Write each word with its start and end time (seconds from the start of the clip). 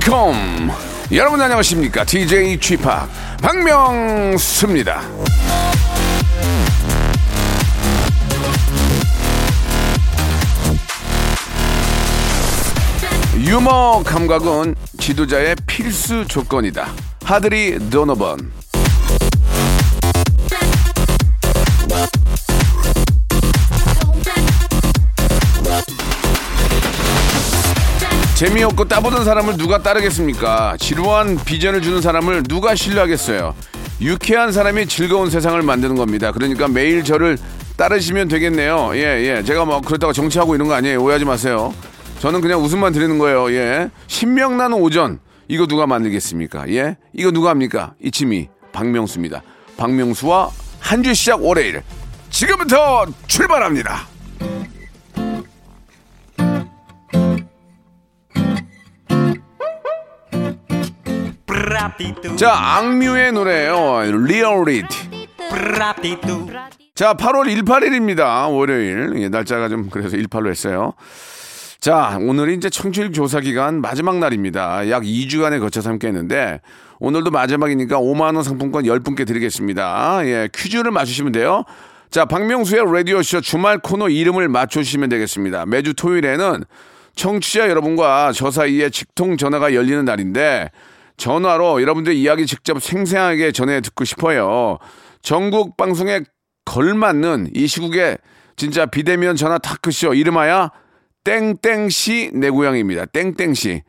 welcome. 0.00 0.72
여러분 1.12 1.40
안녕하십니까? 1.40 2.04
DJ 2.04 2.58
Chip 2.60 2.84
박명수입니다. 3.42 5.02
유머 13.44 14.02
감각은 14.04 14.74
지도자의 14.98 15.56
필수 15.66 16.26
조건이다. 16.26 16.88
하드리 17.24 17.90
도노번. 17.90 18.59
재미없고 28.44 28.86
따보던 28.86 29.26
사람을 29.26 29.58
누가 29.58 29.82
따르겠습니까? 29.82 30.78
지루한 30.80 31.36
비전을 31.44 31.82
주는 31.82 32.00
사람을 32.00 32.42
누가 32.44 32.74
신뢰하겠어요? 32.74 33.54
유쾌한 34.00 34.50
사람이 34.50 34.86
즐거운 34.86 35.28
세상을 35.28 35.60
만드는 35.60 35.94
겁니다. 35.94 36.32
그러니까 36.32 36.66
매일 36.66 37.04
저를 37.04 37.36
따르시면 37.76 38.28
되겠네요. 38.28 38.92
예, 38.94 39.00
예. 39.26 39.42
제가 39.44 39.66
뭐 39.66 39.82
그렇다고 39.82 40.14
정치하고 40.14 40.54
이런 40.54 40.68
거 40.68 40.74
아니에요. 40.74 41.02
오해하지 41.02 41.26
마세요. 41.26 41.74
저는 42.20 42.40
그냥 42.40 42.62
웃음만 42.62 42.94
드리는 42.94 43.18
거예요. 43.18 43.52
예. 43.52 43.90
신명나는 44.06 44.78
오전. 44.78 45.18
이거 45.46 45.66
누가 45.66 45.86
만들겠습니까? 45.86 46.70
예. 46.70 46.96
이거 47.12 47.30
누가 47.32 47.50
합니까? 47.50 47.92
이치미 48.02 48.48
박명수입니다. 48.72 49.42
박명수와 49.76 50.48
한 50.78 51.02
주 51.02 51.12
시작 51.12 51.44
월요일. 51.44 51.82
지금부터 52.30 53.04
출발합니다. 53.26 54.08
자, 62.36 62.52
악뮤의 62.52 63.32
노래예요. 63.32 64.02
리얼리티. 64.26 65.28
자, 66.94 67.14
8월 67.14 67.64
18일입니다. 67.64 68.54
월요일. 68.54 69.14
예, 69.16 69.30
날짜가 69.30 69.70
좀 69.70 69.88
그래서 69.88 70.18
18로 70.18 70.50
했어요. 70.50 70.92
자, 71.80 72.18
오늘이 72.20 72.54
이제 72.56 72.68
청취율 72.68 73.12
조사 73.12 73.40
기간 73.40 73.80
마지막 73.80 74.18
날입니다. 74.18 74.90
약 74.90 75.04
2주간에 75.04 75.58
거쳐서 75.58 75.88
함께 75.88 76.08
했는데 76.08 76.60
오늘도 76.98 77.30
마지막이니까 77.30 77.98
5만 77.98 78.34
원 78.34 78.42
상품권 78.42 78.84
10분께 78.84 79.26
드리겠습니다. 79.26 80.20
예, 80.24 80.50
퀴즈를 80.54 80.90
맞추시면 80.90 81.32
돼요. 81.32 81.64
자, 82.10 82.26
박명수의 82.26 82.84
라디오쇼 82.92 83.40
주말 83.40 83.78
코너 83.78 84.10
이름을 84.10 84.48
맞춰주시면 84.48 85.08
되겠습니다. 85.08 85.64
매주 85.64 85.94
토요일에는 85.94 86.64
청취자 87.16 87.70
여러분과 87.70 88.32
저 88.34 88.50
사이에 88.50 88.90
직통 88.90 89.38
전화가 89.38 89.72
열리는 89.74 90.04
날인데 90.04 90.70
전화로 91.20 91.82
여러분들 91.82 92.14
이야기 92.14 92.46
직접 92.46 92.82
생생하게 92.82 93.52
전해 93.52 93.80
듣고 93.82 94.04
싶어요. 94.04 94.78
전국 95.22 95.76
방송에 95.76 96.22
걸맞는 96.64 97.50
이 97.54 97.66
시국에 97.66 98.16
진짜 98.56 98.86
비대면 98.86 99.36
전화 99.36 99.58
토크쇼 99.58 100.14
이름하여 100.14 100.70
땡땡시 101.24 102.30
내 102.34 102.50
고향입니다. 102.50 103.06
땡땡시. 103.06 103.82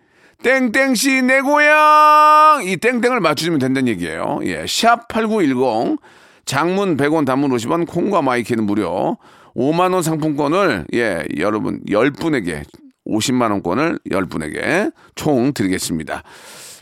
땡땡시 0.44 1.22
내 1.22 1.40
고향! 1.42 2.64
이 2.64 2.76
땡땡을 2.78 3.20
맞추시면 3.20 3.60
된다는 3.60 3.88
얘기예요. 3.90 4.40
예. 4.44 4.66
샵8910 4.66 6.00
장문 6.46 6.98
100원 6.98 7.26
단문 7.26 7.52
50원 7.52 7.88
콩과 7.88 8.24
my 8.24 8.36
K는 8.36 8.66
무료 8.66 9.18
5만 9.56 9.94
원 9.94 10.02
상품권을 10.02 10.88
예 10.96 11.24
여러분 11.38 11.80
10분에게 11.88 12.64
50만 13.08 13.52
원권을 13.52 14.00
10분에게 14.10 14.92
총 15.16 15.54
드리겠습니다. 15.54 16.24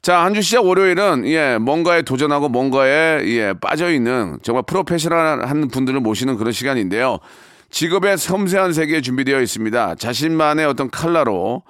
자, 0.02 0.24
한 0.24 0.34
주 0.34 0.42
시작 0.42 0.66
월요일은, 0.66 1.28
예, 1.28 1.58
뭔가에 1.58 2.04
도전하고 2.04 2.48
뭔가에, 2.50 3.22
예, 3.26 3.54
빠져있는 3.60 4.40
정말 4.44 4.64
프로페셔널 4.66 5.46
한 5.46 5.68
분들을 5.68 6.00
모시는 6.00 6.38
그런 6.38 6.54
시간인데요. 6.54 7.20
직업의 7.70 8.18
섬세한 8.18 8.74
세계에 8.74 9.02
준비되어 9.02 9.42
있습니다. 9.42 9.96
자신만의 9.96 10.66
어떤 10.66 10.90
칼라로, 10.90 11.64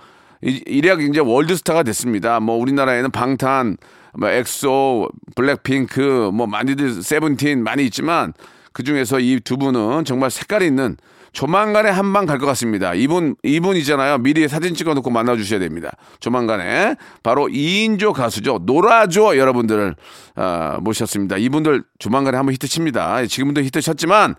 이, 0.44 0.62
이래야 0.68 0.94
이제 0.94 1.20
월드스타가 1.20 1.84
됐습니다. 1.84 2.40
뭐, 2.40 2.56
우리나라에는 2.58 3.10
방탄, 3.12 3.78
뭐, 4.14 4.30
엑소, 4.30 5.10
블랙핑크, 5.36 6.30
뭐, 6.34 6.46
많이들, 6.46 7.02
세븐틴 7.02 7.64
많이 7.64 7.84
있지만, 7.86 8.34
그 8.74 8.84
중에서 8.84 9.20
이 9.20 9.40
두 9.44 9.58
분은 9.58 10.06
정말 10.06 10.30
색깔 10.30 10.62
있는 10.62 10.98
조만간에 11.32 11.90
한 11.90 12.14
방 12.14 12.26
갈 12.26 12.40
것 12.40 12.46
같습니다. 12.48 12.94
이분, 12.94 13.36
이분이잖아요. 13.44 14.20
미리 14.20 14.48
사진 14.48 14.74
찍어 14.74 14.94
놓고 14.96 15.10
만나주셔야 15.10 15.60
됩니다. 15.60 15.92
조만간에. 16.20 16.96
바로 17.24 17.48
2인조 17.48 18.14
가수죠. 18.14 18.60
노라조 18.64 19.38
여러분들을, 19.38 19.96
어, 20.36 20.78
모셨습니다. 20.82 21.38
이분들 21.38 21.84
조만간에 22.00 22.38
한번 22.38 22.54
히트 22.54 22.68
칩니다. 22.68 23.26
지금도 23.28 23.62
히트 23.62 23.82
쳤지만, 23.82 24.36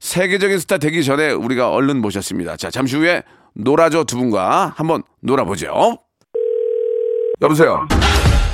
세계적인 0.00 0.58
스타 0.58 0.78
되기 0.78 1.04
전에 1.04 1.30
우리가 1.30 1.70
얼른 1.70 2.00
모셨습니다. 2.00 2.56
자, 2.56 2.70
잠시 2.70 2.96
후에 2.96 3.22
노라조 3.54 4.04
두 4.04 4.16
분과 4.16 4.72
한번 4.76 5.02
놀아보죠. 5.20 5.98
여보세요. 7.40 7.86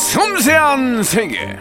섬세한 0.00 1.02
세계. 1.02 1.56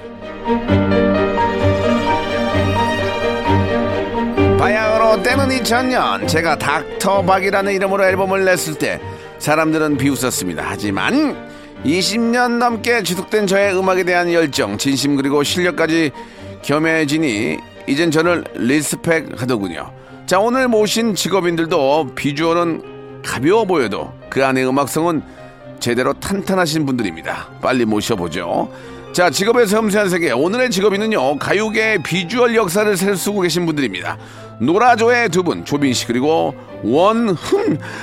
바야흐로 4.58 5.22
때는 5.24 5.50
2000년 5.50 6.28
제가 6.28 6.58
닥터박이라는 6.58 7.74
이름으로 7.74 8.06
앨범을 8.06 8.46
냈을 8.46 8.76
때 8.76 9.00
사람들은 9.40 9.98
비웃었습니다. 9.98 10.64
하지만 10.66 11.36
20년 11.84 12.58
넘게 12.58 13.04
지속된 13.04 13.46
저의 13.46 13.78
음악에 13.78 14.04
대한 14.04 14.32
열정, 14.32 14.78
진심 14.78 15.18
그리고 15.18 15.44
실력까지 15.44 16.12
겸해지니 16.62 17.58
이젠 17.88 18.10
저를 18.10 18.46
respect 18.56 19.42
하더군요. 19.42 19.92
자, 20.26 20.40
오늘 20.40 20.70
모신 20.70 21.14
직업인들도 21.14 22.16
비주얼은 22.16 23.22
가벼워 23.26 23.66
보여도 23.66 24.14
그 24.30 24.46
안의 24.46 24.66
음악성은 24.68 25.39
제대로 25.80 26.14
탄탄하신 26.14 26.86
분들입니다. 26.86 27.48
빨리 27.62 27.86
모셔보죠. 27.86 28.72
자, 29.12 29.30
직업의 29.30 29.68
섬세한 29.68 30.10
세계. 30.10 30.31
오늘의 30.31 30.70
직업인은요, 30.70 31.40
가요계의 31.40 32.04
비주얼 32.04 32.56
역사를 32.56 32.96
쓰고 32.96 33.42
계신 33.42 33.66
분들입니다. 33.66 34.18
노라조의 34.62 35.30
두 35.30 35.44
분, 35.44 35.64
조빈 35.66 35.94
씨, 35.94 36.06
그리고 36.06 36.54
원흠, 36.84 37.34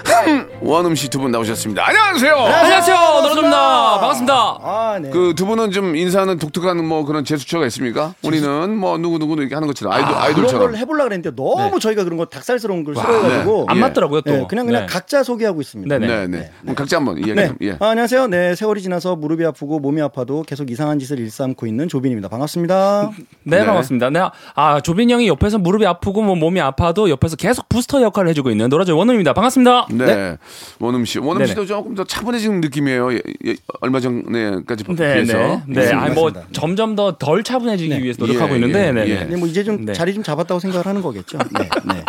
흠, 0.04 0.48
원음 0.60 0.94
씨 0.94 1.08
두 1.08 1.18
분 1.18 1.30
나오셨습니다. 1.30 1.86
안녕하세요! 1.88 2.34
안녕하세요. 2.34 2.96
노라조입니다. 3.22 3.98
반갑습니다. 4.00 4.58
아, 4.62 4.98
네. 5.00 5.08
그 5.10 5.32
두 5.34 5.46
분은 5.46 5.70
좀 5.70 5.96
인사하는 5.96 6.38
독특한 6.38 6.84
뭐 6.84 7.04
그런 7.06 7.24
제스처가 7.24 7.64
있습니까? 7.66 8.14
우리는 8.22 8.76
뭐 8.76 8.98
누구 8.98 9.18
누구 9.18 9.34
이렇게 9.40 9.54
하는 9.54 9.66
것처럼 9.68 9.94
아이돌, 9.94 10.08
그런 10.12 10.22
아이돌처럼. 10.22 10.60
걸 10.66 10.76
해보려고 10.76 11.08
그랬는데 11.08 11.34
너무 11.36 11.80
저희가 11.80 12.04
그런 12.04 12.18
거 12.18 12.26
닭살스러운 12.26 12.84
걸 12.84 12.94
싫어해가지고 12.96 13.56
네. 13.60 13.64
안 13.68 13.76
예. 13.76 13.80
맞더라고요, 13.80 14.20
또. 14.22 14.30
네, 14.32 14.46
그냥 14.48 14.66
그냥 14.66 14.82
네. 14.82 14.86
각자 14.92 15.22
소개하고 15.22 15.60
있습니다. 15.62 15.98
네네. 15.98 16.26
네, 16.26 16.26
네. 16.38 16.50
그럼 16.62 16.74
각자 16.74 16.96
한번 16.98 17.16
이야기 17.18 17.34
네. 17.34 17.46
좀, 17.48 17.56
예. 17.62 17.72
아, 17.80 17.88
안녕하세요. 17.90 18.26
네, 18.28 18.54
세월이 18.54 18.82
지나서 18.82 19.16
무릎이 19.16 19.44
아프고 19.46 19.78
몸이 19.78 20.02
아파도 20.02 20.42
계속 20.42 20.70
이상한 20.70 20.98
짓을 20.98 21.18
일삼고 21.18 21.66
있는 21.66 21.88
조빈입니다. 21.88 22.28
반갑습니다. 22.28 23.10
네, 23.44 23.58
네. 23.60 23.64
반갑습니다. 23.66 24.10
네, 24.10 24.20
아 24.54 24.80
조빈 24.82 25.08
형이 25.10 25.28
옆에서 25.28 25.56
무릎이 25.58 25.86
아프고 25.86 26.22
뭐 26.22 26.34
몸이 26.46 26.60
아파도 26.60 27.10
옆에서 27.10 27.34
계속 27.36 27.68
부스터 27.68 28.02
역할을 28.02 28.30
해주고 28.30 28.50
있는 28.50 28.68
노라조 28.68 28.96
원우입니다. 28.96 29.32
반갑습니다. 29.32 29.88
네. 29.90 30.36
원음 30.78 31.04
씨. 31.04 31.18
원음 31.18 31.38
네네. 31.38 31.48
씨도 31.48 31.66
조금 31.66 31.94
더 31.94 32.04
차분해지는 32.04 32.60
느낌이에요. 32.60 33.14
예, 33.14 33.20
예, 33.46 33.56
얼마 33.80 33.98
전에까지 33.98 34.84
네, 34.84 34.94
비해서. 34.94 35.62
네, 35.66 35.86
네. 35.86 35.92
아니 35.92 36.14
뭐 36.14 36.30
맞습니다. 36.30 36.52
점점 36.52 36.94
더 36.94 37.16
덜 37.18 37.42
차분해지기 37.42 38.02
위해서 38.02 38.24
노력하고 38.24 38.52
예, 38.52 38.56
있는데, 38.56 38.86
예, 38.88 38.92
네, 38.92 39.08
예. 39.08 39.14
네. 39.14 39.24
네, 39.24 39.36
뭐 39.36 39.48
이제 39.48 39.64
좀 39.64 39.84
네. 39.84 39.92
자리 39.92 40.14
좀 40.14 40.22
잡았다고 40.22 40.60
생각을 40.60 40.86
하는 40.86 41.02
거겠죠. 41.02 41.38
네, 41.38 41.68
네. 41.84 42.04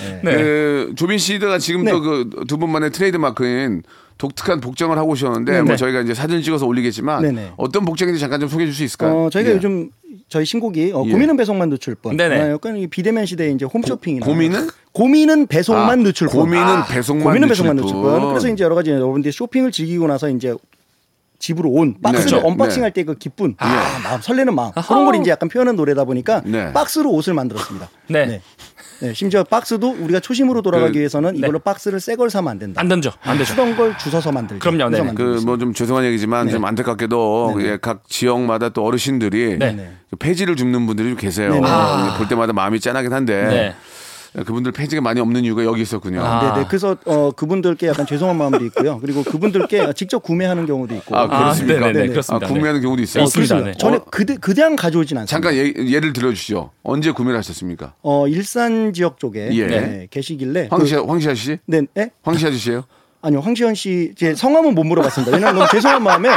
네. 0.00 0.20
네. 0.22 0.36
그 0.36 0.92
조빈 0.96 1.18
씨가 1.18 1.58
지금 1.58 1.84
네. 1.84 1.90
또그두 1.92 2.58
분만의 2.58 2.90
트레이드 2.90 3.16
마크인 3.16 3.82
독특한 4.18 4.60
복장을 4.60 4.96
하고 4.98 5.12
오셨는데 5.12 5.62
뭐 5.62 5.70
네. 5.70 5.76
저희가 5.76 6.00
이제 6.00 6.12
사진 6.12 6.42
찍어서 6.42 6.66
올리겠지만 6.66 7.22
네네. 7.22 7.52
어떤 7.56 7.84
복장인지 7.84 8.20
잠깐 8.20 8.40
좀 8.40 8.48
소개해 8.48 8.66
줄 8.66 8.74
수 8.74 8.82
있을까요? 8.84 9.26
어, 9.26 9.30
저희가 9.30 9.50
예. 9.50 9.54
요즘 9.54 9.90
저희 10.28 10.44
신곡이 10.44 10.92
어, 10.92 11.04
예. 11.06 11.10
고민은 11.12 11.36
배송만 11.36 11.70
늦출 11.70 11.94
뿐. 11.94 12.16
네네. 12.16 12.40
어, 12.42 12.52
약간 12.54 12.76
이 12.76 12.86
비대면 12.88 13.26
시대에 13.26 13.50
이제 13.50 13.64
홈쇼핑이나 13.64 14.26
고민은? 14.26 14.68
고민은 14.92 15.46
배송만 15.46 16.00
아, 16.00 16.02
늦출 16.02 16.28
뿐. 16.28 16.40
고민은 16.40 16.64
배송만 16.90 17.24
고민은 17.24 17.48
늦출 17.48 17.64
배송만 17.64 18.20
뿐. 18.20 18.28
그래서 18.30 18.48
이제 18.48 18.64
여러 18.64 18.74
가지 18.74 18.90
여러분들이 18.90 19.30
쇼핑을 19.32 19.70
즐기고 19.70 20.08
나서 20.08 20.28
이제 20.28 20.54
집으로 21.38 21.70
온 21.70 21.94
박스를 22.02 22.40
네. 22.40 22.46
unboxing할 22.48 22.90
때 22.92 23.04
그 23.04 23.14
기쁜 23.14 23.54
아, 23.58 24.00
마음 24.02 24.20
설레는 24.20 24.54
마음 24.54 24.72
그런 24.72 25.04
걸 25.06 25.14
이제 25.16 25.30
약간 25.30 25.48
표현한 25.48 25.76
노래다 25.76 26.04
보니까 26.04 26.42
네. 26.44 26.72
박스로 26.72 27.10
옷을 27.12 27.32
만들었습니다. 27.34 27.88
네. 28.08 28.40
네, 29.00 29.14
심지어 29.14 29.44
박스도 29.44 29.90
우리가 30.00 30.18
초심으로 30.18 30.60
돌아가기 30.62 30.94
그- 30.94 30.98
위해서는 30.98 31.36
이걸로 31.36 31.60
박스를 31.60 32.00
새 32.00 32.16
걸 32.16 32.30
사면 32.30 32.50
안 32.50 32.58
된다. 32.58 32.80
안 32.80 32.88
던져, 32.88 33.12
안 33.22 33.38
되죠. 33.38 33.50
쓰던 33.52 33.76
걸 33.76 33.96
주워서 33.96 34.32
만들자. 34.32 34.58
그럼요, 34.58 34.86
그래서 34.90 35.04
네네. 35.04 35.04
만들고 35.06 35.44
그뭐 35.44 35.58
좀 35.58 35.72
죄송한 35.72 36.04
얘기지만 36.06 36.50
좀 36.50 36.64
안타깝게도. 36.64 37.58
예, 37.60 37.78
각 37.80 38.02
지역마다 38.08 38.70
또 38.70 38.84
어르신들이 38.84 39.58
네. 39.60 39.92
그 40.10 40.16
폐지를 40.16 40.56
줍는 40.56 40.86
분들이 40.86 41.10
좀 41.10 41.16
계세요. 41.16 41.52
네네. 41.52 41.68
아. 41.68 42.16
볼 42.18 42.26
때마다 42.26 42.52
마음이 42.52 42.80
짠하긴 42.80 43.12
한데 43.12 43.44
네. 43.46 43.74
그분들 44.34 44.72
폐지가 44.72 45.00
많이 45.00 45.20
없는 45.20 45.44
이유가 45.44 45.64
여기 45.64 45.82
있었군요. 45.82 46.22
아. 46.22 46.54
네, 46.54 46.60
네. 46.60 46.66
그래서 46.68 46.96
어, 47.06 47.30
그분들께 47.32 47.88
약간 47.88 48.06
죄송한 48.06 48.36
마음도 48.36 48.64
있고요. 48.66 48.98
그리고 49.00 49.22
그분들께 49.22 49.92
직접 49.94 50.22
구매하는 50.22 50.66
경우도 50.66 50.94
있고. 50.96 51.16
아, 51.16 51.26
그렇습니까? 51.26 51.80
네네네, 51.80 51.92
네네. 51.92 52.08
그렇습니다. 52.08 52.46
아, 52.46 52.48
구매하는 52.48 52.80
경우도 52.80 53.02
있어요. 53.02 53.24
네. 53.24 53.26
있습니다. 53.26 53.60
네. 53.64 53.74
전에 53.78 53.98
그대, 54.10 54.36
그냥 54.36 54.76
가져오진 54.76 55.16
않습니다. 55.18 55.30
잠깐 55.30 55.54
예, 55.54 55.72
예를 55.90 56.12
들어주시죠. 56.12 56.70
언제 56.82 57.10
구매를 57.10 57.38
하셨습니까? 57.38 57.94
어, 58.02 58.28
일산 58.28 58.92
지역 58.92 59.18
쪽에 59.18 59.48
예. 59.52 59.66
네, 59.66 60.06
계시길래. 60.10 60.68
황시 60.70 60.94
그, 60.94 61.02
황시아 61.04 61.34
씨? 61.34 61.58
네, 61.66 61.82
네? 61.94 62.10
황시 62.22 62.46
아저씨예요? 62.46 62.84
아니요, 63.20 63.40
황시현 63.40 63.74
씨, 63.74 64.12
제 64.16 64.32
성함은 64.34 64.74
못 64.76 64.84
물어봤습니다. 64.84 65.34
왜냐면 65.36 65.56
너무 65.56 65.68
죄송한 65.70 66.02
마음에 66.04 66.28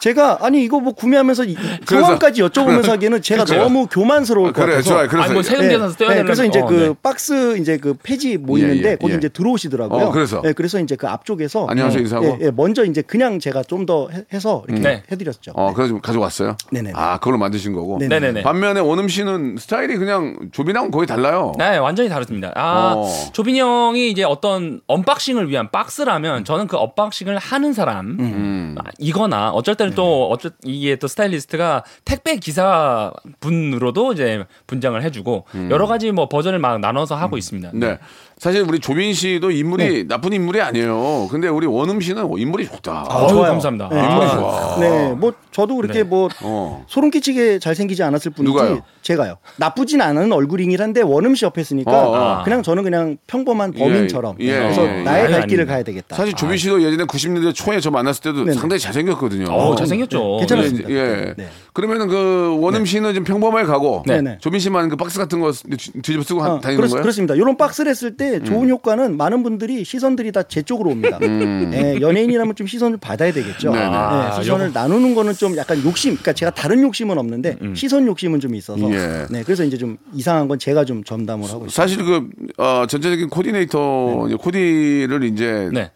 제가 0.00 0.38
아니 0.42 0.62
이거 0.62 0.78
뭐 0.78 0.92
구매하면서 0.92 1.44
이- 1.44 1.56
성함까지 1.86 2.42
여쭤보면서 2.42 2.90
하기에는 2.90 3.22
제가 3.22 3.44
그래요. 3.44 3.62
너무 3.64 3.86
교만스러울 3.86 4.52
것 4.52 4.60
그래, 4.60 4.72
같아서. 4.74 4.90
좋아요. 4.90 5.08
그래서 5.08 5.24
아니 5.24 5.32
뭐 5.32 5.42
세금 5.42 5.68
계산서 5.68 5.96
떼야 5.96 6.08
되는 6.10 6.24
그래서 6.24 6.44
이제 6.44 6.60
어, 6.60 6.66
그 6.66 6.74
네. 6.74 6.94
박스 7.02 7.56
이제 7.56 7.78
그 7.78 7.94
폐지 8.02 8.36
모이는데 8.36 8.88
예, 8.88 8.92
예, 8.92 8.96
거기 8.96 9.14
예. 9.14 9.16
이제 9.16 9.28
들어오시더라고요. 9.30 10.06
어, 10.06 10.10
그래서? 10.12 10.42
네, 10.42 10.52
그래서 10.52 10.78
이제 10.78 10.94
그 10.96 11.08
앞쪽에서 11.08 11.66
안녕하세요 11.68 11.98
어, 11.98 12.02
인사하고? 12.02 12.38
예, 12.42 12.46
예, 12.46 12.50
먼저 12.50 12.84
이제 12.84 13.00
그냥 13.02 13.38
제가 13.40 13.62
좀 13.62 13.86
더 13.88 14.08
해서 14.34 14.64
이렇게 14.68 14.82
네. 14.82 15.02
해드렸죠. 15.10 15.52
어, 15.54 15.72
그래서 15.72 15.88
좀 15.88 16.00
가져왔어요. 16.02 16.56
네네네. 16.72 16.92
아, 16.94 17.16
그걸로 17.18 17.38
만드신 17.38 17.72
거고. 17.72 17.96
네네. 17.98 18.42
반면에 18.42 18.80
원흠 18.80 19.08
씨는 19.08 19.56
스타일이 19.58 19.96
그냥 19.96 20.36
조빈하고 20.52 20.90
거의 20.90 21.06
달라요. 21.06 21.52
네, 21.56 21.78
완전히 21.78 22.08
다릅니다. 22.10 22.52
아, 22.54 22.92
어. 22.96 23.08
조빈 23.32 23.56
형이 23.56 24.10
이제 24.10 24.24
어떤 24.24 24.80
unboxing을 24.88 25.48
위한 25.48 25.70
박스라면 25.70 26.44
저는 26.44 26.66
그 26.66 26.76
unboxing을 26.76 27.38
하는 27.38 27.72
사람 27.72 28.18
음. 28.18 28.74
아, 28.78 28.90
이거나 28.98 29.50
어쩔 29.50 29.74
때는 29.74 29.94
또 29.94 30.28
어쩔 30.30 30.50
이게 30.64 30.96
또 30.96 31.06
스타일리스트가 31.06 31.84
택배 32.04 32.36
기사 32.36 33.12
분으로도 33.40 34.12
이제 34.12 34.44
분장을 34.66 35.00
해주고 35.02 35.44
여러 35.70 35.86
가지 35.86 36.10
뭐 36.12 36.28
버전을 36.28 36.58
막 36.58 36.80
나눠서 36.80 37.14
하고 37.14 37.36
있습니다. 37.36 37.70
음. 37.74 37.80
네. 37.80 37.98
사실 38.38 38.62
우리 38.62 38.78
조빈 38.78 39.14
씨도 39.14 39.50
인물이 39.50 40.06
나쁜 40.06 40.32
인물이 40.32 40.60
아니에요. 40.60 41.26
근데 41.30 41.48
우리 41.48 41.66
원음 41.66 42.00
씨는 42.00 42.28
인물이 42.38 42.66
좋다. 42.68 43.06
아, 43.08 43.26
좋아요. 43.26 43.50
감사합니다. 43.50 43.88
네, 43.90 44.00
아, 44.00 44.36
좋아. 44.36 44.76
네, 44.78 45.12
뭐 45.12 45.32
저도 45.50 45.74
그렇게 45.74 45.94
네. 45.98 46.02
뭐 46.04 46.28
어. 46.42 46.84
소름 46.86 47.10
끼치게 47.10 47.58
잘생기지 47.58 48.02
않았을 48.04 48.30
뿐이지 48.30 48.52
누가요? 48.52 48.82
제가요. 49.02 49.38
나쁘진 49.56 50.00
않은 50.00 50.30
얼굴이긴 50.32 50.80
한데 50.80 51.02
원음 51.02 51.34
씨 51.34 51.44
옆에 51.46 51.60
있으니까 51.62 51.90
어, 51.90 52.38
어. 52.40 52.44
그냥 52.44 52.62
저는 52.62 52.84
그냥 52.84 53.16
평범한 53.26 53.72
범인처럼 53.72 54.36
예, 54.38 54.52
그래서 54.56 54.86
예, 54.86 54.98
예. 54.98 55.02
나의 55.02 55.30
갈 55.32 55.46
길을. 55.46 55.66
가야 55.66 55.82
되겠다. 55.82 56.14
사실 56.16 56.32
조빈 56.34 56.56
씨도 56.56 56.82
예전에 56.82 57.04
90년대 57.04 57.52
초에 57.54 57.80
저 57.80 57.90
만났을 57.90 58.22
때도 58.22 58.44
네네. 58.44 58.52
상당히 58.56 58.78
잘생겼거든요. 58.80 59.52
어, 59.52 59.74
잘생겼죠. 59.74 60.18
네, 60.18 60.38
괜찮았습니다. 60.38 60.90
예. 60.90 61.34
네. 61.36 61.48
그러면은 61.72 62.06
그 62.08 62.56
원음 62.60 62.84
씨는 62.86 63.14
좀 63.14 63.24
평범하게 63.24 63.66
가고 63.66 64.02
네. 64.06 64.22
네. 64.22 64.38
조빈 64.40 64.60
씨만 64.60 64.88
그 64.88 64.96
박스 64.96 65.18
같은 65.18 65.40
거 65.40 65.50
뒤- 65.52 65.92
뒤집어 66.02 66.22
쓰고 66.22 66.40
하- 66.42 66.52
어, 66.54 66.60
다니는 66.60 66.76
그렇, 66.80 66.88
거예요? 66.88 67.00
음. 67.00 67.02
그렇습니다. 67.02 67.34
이런 67.34 67.56
박스를 67.56 67.90
했을 67.90 68.16
때 68.16 68.27
좋은 68.44 68.68
효과는 68.68 69.16
많은 69.16 69.42
분들이 69.42 69.84
시선들이 69.84 70.32
다 70.32 70.42
제 70.48 70.62
쪽으로 70.62 70.90
옵니다. 70.90 71.18
예, 71.22 71.98
연예인이라면 72.00 72.54
좀 72.54 72.66
시선을 72.66 72.96
받아야 72.98 73.32
되겠죠. 73.32 73.68
음. 73.70 73.72
네네. 73.74 73.84
예, 73.86 73.90
아, 73.92 74.40
시선을 74.40 74.72
나누는 74.72 75.14
거는 75.14 75.34
좀 75.34 75.56
약간 75.56 75.82
욕심, 75.84 76.12
그러니까 76.12 76.32
제가 76.32 76.50
다른 76.52 76.80
욕심은 76.82 77.18
없는데 77.18 77.58
시선 77.74 78.06
욕심은 78.06 78.40
좀 78.40 78.54
있어서. 78.54 78.86
음. 78.86 78.92
예. 78.92 79.26
네, 79.30 79.42
그래서 79.42 79.64
이제 79.64 79.76
좀 79.76 79.96
이상한 80.14 80.48
건 80.48 80.58
제가 80.58 80.84
좀 80.84 81.04
전담을 81.04 81.44
하고 81.48 81.66
있습니다. 81.66 81.72
사실 81.72 82.04
그 82.04 82.28
어, 82.56 82.86
전체적인 82.88 83.28
코디네이터 83.28 84.26
이제 84.28 84.36
코디를 84.36 85.22
이제 85.24 85.68
네. 85.72 85.90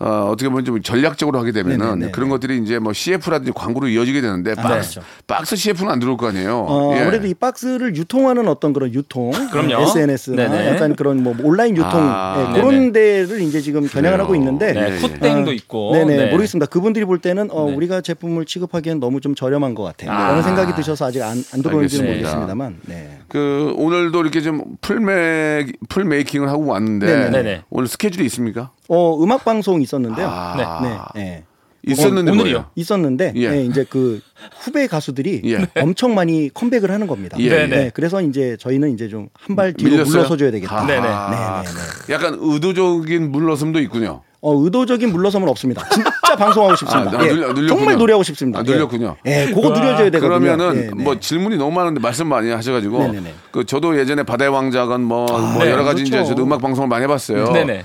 어, 0.00 0.28
어떻게 0.30 0.48
보면 0.48 0.64
좀 0.64 0.82
전략적으로 0.82 1.38
하게 1.38 1.52
되면은 1.52 1.86
네네네. 1.86 2.10
그런 2.10 2.28
것들이 2.28 2.58
이제 2.58 2.78
뭐 2.78 2.92
CF라든지 2.92 3.52
광고로 3.54 3.88
이어지게 3.88 4.20
되는데 4.20 4.54
박스, 4.54 4.94
그렇죠. 4.94 5.02
박스 5.26 5.56
CF는 5.56 5.90
안 5.92 5.98
들어올 6.00 6.16
거 6.16 6.28
아니에요. 6.28 6.66
어, 6.68 6.94
예. 6.96 7.00
아무래도 7.00 7.26
이 7.26 7.34
박스를 7.34 7.94
유통하는 7.96 8.48
어떤 8.48 8.72
그런 8.72 8.92
유통, 8.92 9.30
그럼요. 9.52 9.82
SNS나 9.82 10.48
네네. 10.48 10.68
약간 10.70 10.96
그런 10.96 11.22
뭐 11.22 11.34
온라인 11.42 11.76
유통 11.76 11.90
아, 11.94 12.48
예, 12.50 12.60
그런 12.60 12.92
네네. 12.92 12.92
데를 12.92 13.40
이제 13.42 13.60
지금 13.60 13.86
겨냥을 13.86 14.20
하고 14.20 14.34
있는데 14.34 14.72
네. 14.72 14.96
쿠땡도 14.98 15.50
어, 15.50 15.54
있고. 15.54 15.92
네네 15.94 16.16
네. 16.16 16.30
모르겠습니다. 16.30 16.66
그분들이 16.66 17.04
볼 17.04 17.18
때는 17.18 17.50
어, 17.50 17.66
네. 17.68 17.74
우리가 17.76 18.00
제품을 18.00 18.46
취급하기엔 18.46 18.98
너무 19.00 19.20
좀 19.20 19.34
저렴한 19.34 19.74
것 19.74 19.84
같아요. 19.84 20.10
아. 20.10 20.28
라는 20.28 20.42
생각이 20.42 20.74
드셔서 20.74 21.06
아직 21.06 21.22
안, 21.22 21.42
안 21.52 21.62
들어오는지는. 21.62 22.06
모르겠습니다만. 22.06 22.76
네. 22.86 23.18
그 23.28 23.72
오늘도 23.76 24.20
이렇게 24.20 24.40
좀 24.40 24.62
풀메 24.80 25.66
full 25.88 26.04
making을 26.04 26.48
하고 26.48 26.66
왔는데. 26.66 27.30
네네. 27.30 27.62
오늘 27.70 27.88
스케줄이 27.88 28.24
있습니까? 28.26 28.70
어 28.88 29.22
음악 29.22 29.44
방송 29.44 29.80
있었는데요. 29.82 30.26
아, 30.28 30.80
네, 31.14 31.20
네. 31.20 31.44
있었는데 31.86 32.30
어, 32.30 32.34
오늘이요? 32.34 32.64
있었는데 32.76 33.32
예. 33.36 33.50
네, 33.50 33.64
이제 33.66 33.84
그 33.88 34.20
후배 34.60 34.86
가수들이 34.86 35.42
예. 35.44 35.66
엄청 35.82 36.14
많이 36.14 36.48
컴백을 36.52 36.90
하는 36.90 37.06
겁니다. 37.06 37.36
예, 37.40 37.48
네네. 37.50 37.66
네, 37.76 37.90
그래서 37.94 38.22
이제 38.22 38.56
저희는 38.58 38.92
이제 38.94 39.08
좀 39.08 39.28
한 39.46 39.56
발 39.56 39.72
뒤로 39.74 39.90
밀렸어요? 39.92 40.12
물러서 40.12 40.36
줘야 40.36 40.50
되겠다. 40.50 40.78
아, 40.80 40.86
네네. 40.86 41.00
네, 41.00 41.06
네, 41.06 42.06
네. 42.08 42.12
약간 42.14 42.38
의도적인 42.40 43.30
물러섬도 43.32 43.80
있군요. 43.80 44.22
어, 44.40 44.54
의도적인 44.62 45.10
물러섬은 45.12 45.48
없습니다. 45.48 45.86
진짜 45.88 46.10
방송하고 46.36 46.76
싶습니다. 46.76 47.10
아, 47.10 47.18
나 47.18 47.26
예, 47.26 47.32
눌렸군요. 47.32 47.66
정말 47.68 47.96
노래하고 47.96 48.22
싶습니다. 48.22 48.58
아, 48.60 48.62
눌렸군요. 48.62 49.16
예, 49.26 49.46
예, 49.48 49.52
그거 49.54 49.70
누려줘야 49.70 50.10
되거든요. 50.10 50.20
그러면은 50.20 50.74
네, 50.74 50.90
네. 50.94 51.02
뭐 51.04 51.18
질문이 51.18 51.56
너무 51.56 51.70
많은데 51.72 52.00
말씀 52.00 52.26
많이 52.28 52.50
하셔가지고 52.50 52.98
네네네. 52.98 53.34
그 53.50 53.64
저도 53.64 53.98
예전에 53.98 54.22
바다의 54.22 54.50
왕자건 54.50 55.02
뭐, 55.02 55.26
뭐 55.26 55.64
네, 55.64 55.70
여러 55.70 55.84
가지 55.84 56.02
이제 56.02 56.10
그렇죠. 56.12 56.30
저도 56.30 56.42
음악 56.44 56.60
방송을 56.60 56.88
많이 56.88 57.04
해봤어요. 57.04 57.52
네네. 57.52 57.84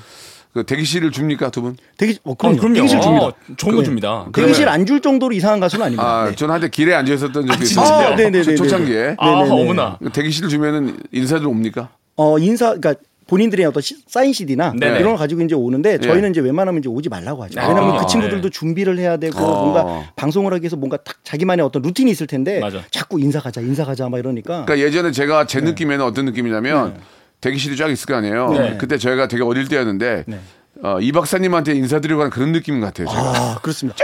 그 0.54 0.64
대기실을 0.66 1.12
줍니까 1.12 1.52
두 1.52 1.62
분? 1.62 1.78
대기, 1.98 2.18
어, 2.24 2.32
어, 2.32 2.34
그럼요. 2.36 2.58
그럼요. 2.58 2.74
대기실 2.76 3.02
줍니다. 3.02 3.26
어, 3.28 3.34
좋은 3.56 3.76
거 3.76 3.84
줍니다. 3.84 4.26
대기실 4.34 4.68
안 4.68 4.86
줄 4.86 5.00
정도로 5.00 5.34
이상한 5.34 5.60
가수는 5.60 5.86
아닙니다. 5.86 6.04
아, 6.22 6.26
네. 6.30 6.36
저는 6.36 6.54
한때 6.56 6.70
길에 6.70 6.96
앉아 6.96 7.14
있었던 7.14 7.46
적이 7.46 7.66
진짜요? 7.66 7.86
있어요. 7.86 8.08
아, 8.08 8.16
네네네네. 8.16 8.56
초창기에. 8.56 9.16
아, 9.20 9.26
네네네. 9.44 9.62
어머나. 9.62 10.00
대기실을 10.12 10.50
주면은 10.50 10.98
인사들 11.12 11.46
옵니까? 11.46 11.90
어, 12.16 12.40
인사, 12.40 12.74
그러니까 12.74 12.96
본인들의 13.28 13.64
어떤 13.68 13.84
시- 13.84 13.98
사인 14.08 14.34
CD나 14.34 14.74
네네. 14.76 14.96
이런 15.02 15.10
걸 15.12 15.18
가지고 15.18 15.42
이제 15.44 15.54
오는데 15.54 15.94
예. 15.94 15.98
저희는 16.00 16.32
이제 16.32 16.42
웬만하면 16.42 16.80
이제 16.80 16.90
오지 16.90 17.10
말라고 17.10 17.44
하죠. 17.44 17.60
아, 17.60 17.68
왜냐하면 17.68 17.92
그럼요. 17.92 18.06
그 18.08 18.12
친구들도 18.12 18.42
네. 18.42 18.50
준비를 18.50 18.98
해야 18.98 19.18
되고 19.18 19.38
어. 19.38 19.62
뭔가 19.66 20.12
방송을 20.16 20.52
하기 20.54 20.64
위해서 20.64 20.76
뭔가 20.76 20.98
딱 20.98 21.18
자기만의 21.24 21.64
어떤 21.64 21.84
루틴이 21.84 22.10
있을 22.10 22.26
텐데 22.26 22.60
맞아. 22.60 22.82
자꾸 22.90 23.20
인사 23.20 23.40
가자, 23.40 23.62
인사 23.62 23.86
가자 23.86 24.10
막 24.10 24.18
이러니까 24.18 24.66
그러니까 24.66 24.80
예전에 24.80 25.12
제가 25.12 25.46
네. 25.46 25.48
제 25.48 25.62
느낌에는 25.62 26.04
어떤 26.04 26.26
느낌이냐면 26.26 26.96
대기실이 27.42 27.78
쫙 27.78 27.90
있을 27.90 28.06
거 28.06 28.16
아니에요. 28.16 28.50
네. 28.52 28.78
그때 28.78 28.98
저희가 28.98 29.28
되게 29.28 29.44
어릴 29.44 29.68
때였는데 29.68 30.24
네. 30.28 30.40
어, 30.82 30.98
이 31.02 31.12
박사님한테 31.12 31.74
인사드리고 31.74 32.22
하는 32.22 32.30
그런 32.32 32.54
느낌 32.54 32.80
같아요. 32.80 33.08
제가. 33.08 33.22
아 33.22 33.60
그렇습니다. 33.62 33.98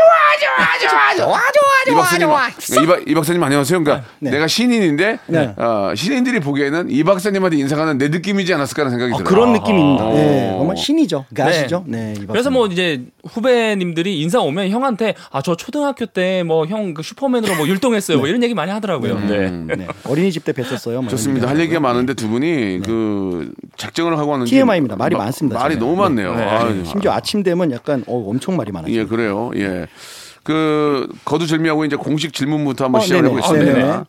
이 1.87 1.93
박사님, 1.93 2.27
이, 2.27 2.85
박, 2.87 3.07
이 3.07 3.13
박사님 3.13 3.41
안녕하세요. 3.43 3.81
그러니까 3.83 4.07
네. 4.19 4.31
내가 4.31 4.47
신인인데 4.47 5.19
네. 5.27 5.53
어, 5.57 5.93
신인들이 5.95 6.39
보기에는 6.41 6.89
이 6.89 7.03
박사님한테 7.03 7.57
인사가는 7.57 7.97
내 7.97 8.09
느낌이지 8.09 8.53
않았을까라는 8.55 8.91
생각이 8.97 9.13
어, 9.13 9.17
들어요. 9.17 9.29
그런 9.29 9.53
느낌입니다. 9.53 10.03
네, 10.09 10.49
어. 10.53 10.57
정말 10.57 10.77
신이죠. 10.77 11.25
그 11.33 11.41
네. 11.41 11.47
아시죠? 11.47 11.83
네. 11.87 12.13
이 12.19 12.25
그래서. 12.25 12.49
뭐 12.49 12.67
이제 12.67 13.03
후배님들이 13.27 14.19
인사 14.21 14.39
오면 14.39 14.69
형한테 14.69 15.15
아 15.31 15.41
저 15.41 15.55
초등학교 15.55 16.05
때 16.07 16.41
뭐형그 16.43 17.03
슈퍼맨으로 17.03 17.55
뭐 17.55 17.67
율동했어요 17.67 18.17
뭐 18.17 18.27
이런 18.27 18.41
얘기 18.43 18.53
많이 18.55 18.71
하더라고요. 18.71 19.19
네. 19.19 19.49
네, 19.51 19.87
어린이집 20.05 20.43
때 20.43 20.53
뵀었어요. 20.53 20.95
뭐 21.01 21.07
좋습니다. 21.09 21.47
할 21.47 21.59
얘기가. 21.59 21.79
많은데 21.79 22.13
두 22.15 22.27
분이 22.29 22.81
그 22.83 23.51
작정을 23.77 24.17
하고 24.17 24.33
하는 24.33 24.45
게 24.45 24.49
TMI입니다. 24.51 24.95
말이 24.95 25.15
마- 25.15 25.25
많습니다, 25.25 25.59
말이 25.59 25.75
저는. 25.75 25.87
너무 25.87 26.01
많네요. 26.01 26.35
네. 26.35 26.43
아유, 26.67 26.85
심지어 26.85 27.11
아침 27.11 27.43
되면 27.43 27.71
약간 27.71 28.03
어, 28.07 28.29
엄청 28.29 28.55
말이 28.57 28.71
많아요. 28.71 28.91
예, 28.93 29.05
그래요. 29.05 29.51
예. 29.55 29.87
그 30.43 31.07
거두절미하고 31.25 31.85
이제 31.85 31.95
공식 31.95 32.33
질문부터 32.33 32.85
한번 32.85 33.01
어, 33.01 33.03
시작을 33.03 33.23
네네. 33.23 33.35
해보겠습니다. 33.35 33.73
네네. 33.79 34.03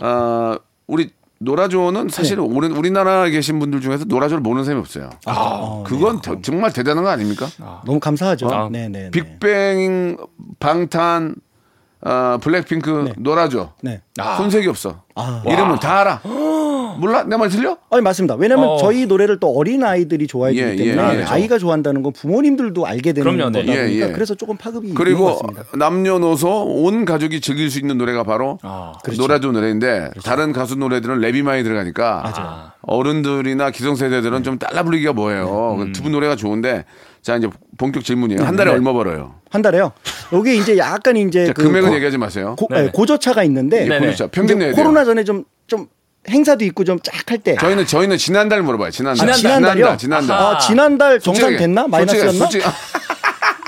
아, 0.00 0.58
우리 0.86 1.10
노라조는 1.40 2.08
사실 2.08 2.38
우리, 2.40 2.66
우리나라에 2.68 3.30
계신 3.30 3.58
분들 3.60 3.80
중에서 3.80 4.04
노라조를 4.06 4.40
모르는 4.42 4.64
사람이 4.64 4.80
없어요. 4.80 5.08
어, 5.26 5.84
그건 5.86 6.20
더- 6.20 6.40
정말 6.42 6.72
대단한 6.72 7.04
거 7.04 7.10
아닙니까? 7.10 7.46
너무 7.86 8.00
감사하죠. 8.00 8.48
아, 8.52 8.68
네, 8.70 8.88
네, 8.88 9.04
네. 9.04 9.10
빅뱅, 9.12 10.16
방탄, 10.58 11.36
아, 12.00 12.38
블랙핑크, 12.42 13.12
노라조. 13.18 13.72
네. 13.82 14.02
손색이 14.36 14.66
없어. 14.68 15.02
아. 15.14 15.42
이름은 15.46 15.78
다 15.78 16.00
알아. 16.00 16.20
몰라? 16.98 17.24
내 17.24 17.36
말 17.36 17.48
들려? 17.48 17.76
아니 17.90 18.02
맞습니다. 18.02 18.34
왜냐하면 18.36 18.68
어. 18.70 18.76
저희 18.78 19.06
노래를 19.06 19.38
또 19.40 19.48
어린 19.56 19.82
아이들이 19.84 20.26
좋아해 20.26 20.54
주기 20.54 20.64
예, 20.64 20.72
예, 20.72 20.76
때문에 20.76 21.18
예. 21.20 21.22
아이가 21.24 21.58
좋아한다는 21.58 22.02
건 22.02 22.12
부모님들도 22.12 22.86
알게 22.86 23.12
되는 23.12 23.30
그럼요, 23.36 23.50
네. 23.50 23.60
거다 23.66 23.72
예, 23.76 23.86
보니까 23.86 24.08
예. 24.08 24.12
그래서 24.12 24.34
조금 24.34 24.56
파급이 24.56 24.94
그리고 24.94 25.24
것 25.26 25.38
같습니다. 25.38 25.76
남녀노소 25.76 26.64
온 26.84 27.04
가족이 27.04 27.40
즐길 27.40 27.70
수 27.70 27.78
있는 27.78 27.98
노래가 27.98 28.22
바로 28.24 28.58
아, 28.62 28.92
그렇죠. 29.04 29.22
노라조 29.22 29.52
노래인데 29.52 30.10
다른 30.24 30.52
가수 30.52 30.76
노래들은 30.76 31.20
랩이 31.20 31.42
많이 31.42 31.62
들어가니까 31.62 32.22
아. 32.34 32.72
어른들이나 32.82 33.70
기성세대들은 33.70 34.42
좀 34.42 34.58
따라 34.58 34.82
부르기가 34.82 35.12
뭐해요. 35.12 35.76
네. 35.78 35.84
음. 35.84 35.92
두분 35.92 36.12
노래가 36.12 36.36
좋은데 36.36 36.84
자 37.22 37.36
이제 37.36 37.48
본격 37.76 38.04
질문이에요. 38.04 38.42
한 38.42 38.56
달에 38.56 38.70
네. 38.70 38.76
얼마 38.76 38.92
벌어요? 38.92 39.34
한 39.50 39.62
달에요. 39.62 39.92
여기 40.32 40.58
이제 40.58 40.76
약간 40.78 41.16
이제 41.16 41.46
자, 41.46 41.52
그 41.52 41.62
금액은 41.62 41.90
고, 41.90 41.94
얘기하지 41.96 42.18
마세요. 42.18 42.54
고. 42.58 42.68
아니, 42.70 42.90
고저차가 42.92 43.42
있는데 43.44 43.84
네네. 43.84 44.00
그렇죠. 44.00 44.28
평균 44.28 44.58
내야 44.58 44.68
돼요. 44.72 44.76
코로나 44.76 45.04
전에 45.04 45.24
좀좀 45.24 45.44
행사도 46.28 46.64
있고 46.66 46.84
좀 46.84 46.98
쫙 47.00 47.30
할 47.30 47.38
때. 47.38 47.56
저희는 47.56 47.86
저희는 47.86 48.16
지난달 48.18 48.62
물어봐요. 48.62 48.90
지난달. 48.90 49.28
아, 49.28 49.32
지난달이요? 49.32 49.96
지난달. 49.98 50.36
아하. 50.36 50.50
아, 50.56 50.58
지난달 50.58 51.20
정산 51.20 51.42
솔직하게, 51.42 51.56
됐나? 51.58 51.82
솔직하게, 51.82 52.06
마이너스였나? 52.06 52.38
솔직히- 52.50 52.64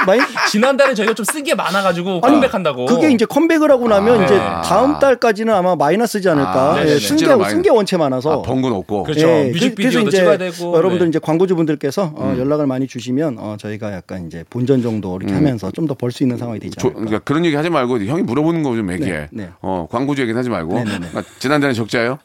마이... 0.06 0.18
지난달에 0.50 0.94
저희가 0.94 1.12
좀 1.12 1.26
쓴 1.26 1.44
게 1.44 1.54
많아가지고 1.54 2.20
아니, 2.22 2.34
컴백한다고. 2.34 2.86
그게 2.86 3.10
이제 3.12 3.26
컴백을 3.26 3.70
하고 3.70 3.86
나면 3.86 4.20
아. 4.20 4.24
이제 4.24 4.34
다음 4.64 4.98
달까지는 4.98 5.52
아마 5.52 5.76
마이너스지 5.76 6.26
않을까. 6.28 6.74
아, 6.76 6.86
예, 6.86 6.98
쓴게 6.98 7.68
원체 7.70 7.96
많아서. 7.98 8.40
아, 8.40 8.42
번건 8.42 8.72
없고. 8.72 9.02
그렇죠. 9.04 9.28
예, 9.28 9.44
그- 9.48 9.52
뮤직비디오도 9.52 10.04
그래서 10.06 10.08
이제 10.08 10.16
찍어야 10.18 10.38
되고. 10.38 10.74
여러분들 10.76 11.06
네. 11.06 11.08
이제 11.10 11.18
광고주분들께서 11.18 12.12
어, 12.16 12.32
음. 12.34 12.38
연락을 12.38 12.66
많이 12.66 12.86
주시면 12.88 13.36
어, 13.38 13.56
저희가 13.58 13.92
약간 13.92 14.26
이제 14.26 14.42
본전 14.48 14.80
정도 14.82 15.16
이렇게 15.16 15.34
하면서 15.34 15.70
좀 15.70 15.86
더 15.86 15.94
벌 15.94 16.10
수 16.12 16.22
있는 16.24 16.38
상황이 16.38 16.60
않을까. 16.60 16.94
그러니까 16.94 17.18
그런 17.20 17.44
얘기 17.44 17.54
하지 17.56 17.68
말고 17.68 18.00
형이 18.00 18.22
물어보는 18.22 18.62
거 18.62 18.70
좀 18.74 18.90
얘기해. 18.92 19.10
네, 19.10 19.28
네. 19.32 19.48
어, 19.60 19.86
광고주 19.90 20.22
얘기는 20.22 20.38
하지 20.38 20.48
말고. 20.48 20.74
네네네. 20.74 21.08
그러니까 21.10 21.22
지난달에 21.38 21.74
적자예요? 21.74 22.18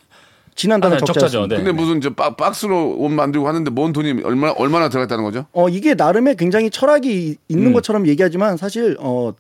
지난달에 0.56 0.96
아, 0.96 0.98
네, 1.00 1.06
적자죠. 1.06 1.48
네. 1.48 1.58
근데 1.58 1.72
무슨 1.74 2.00
저 2.02 2.14
박, 2.14 2.38
박스로 2.38 2.96
옷 2.98 3.10
만들고 3.10 3.48
하는데 3.48 3.70
뭔 3.72 3.92
돈이 3.94 4.22
얼마 4.24 4.50
얼마나 4.52 4.88
들어갔다는 4.90 5.24
거죠? 5.24 5.46
어 5.52 5.68
이게 5.70 5.94
나름의 5.96 6.38
굉장히 6.38 6.70
철학이 6.70 7.10
이- 7.32 7.36
있는 7.50 7.68
음. 7.68 7.74
것처럼 7.74 8.08
얘기하지만 8.08 8.58
사실 8.58 8.98
어 9.00 9.34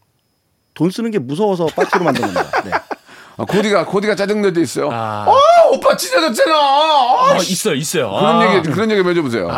돈 0.77 0.89
쓰는 0.91 1.09
게 1.09 1.19
무서워서 1.19 1.67
박스로 1.67 2.03
만든 2.03 2.21
겁니다. 2.23 2.43
네. 2.65 2.71
아, 3.37 3.45
코디가 3.45 3.85
코디가 3.85 4.15
짜증낼 4.15 4.53
때 4.53 4.61
있어요. 4.61 4.89
아. 4.91 5.25
어, 5.27 5.35
오빠 5.73 5.95
찢어졌잖아. 5.95 6.55
아, 6.55 7.33
어, 7.33 7.37
있어요, 7.37 7.75
있어요. 7.75 8.09
그런 8.11 8.41
아. 8.41 8.55
얘기 8.55 8.69
그런 8.69 8.89
얘기 8.91 9.01
좀 9.01 9.09
해줘보세요. 9.09 9.49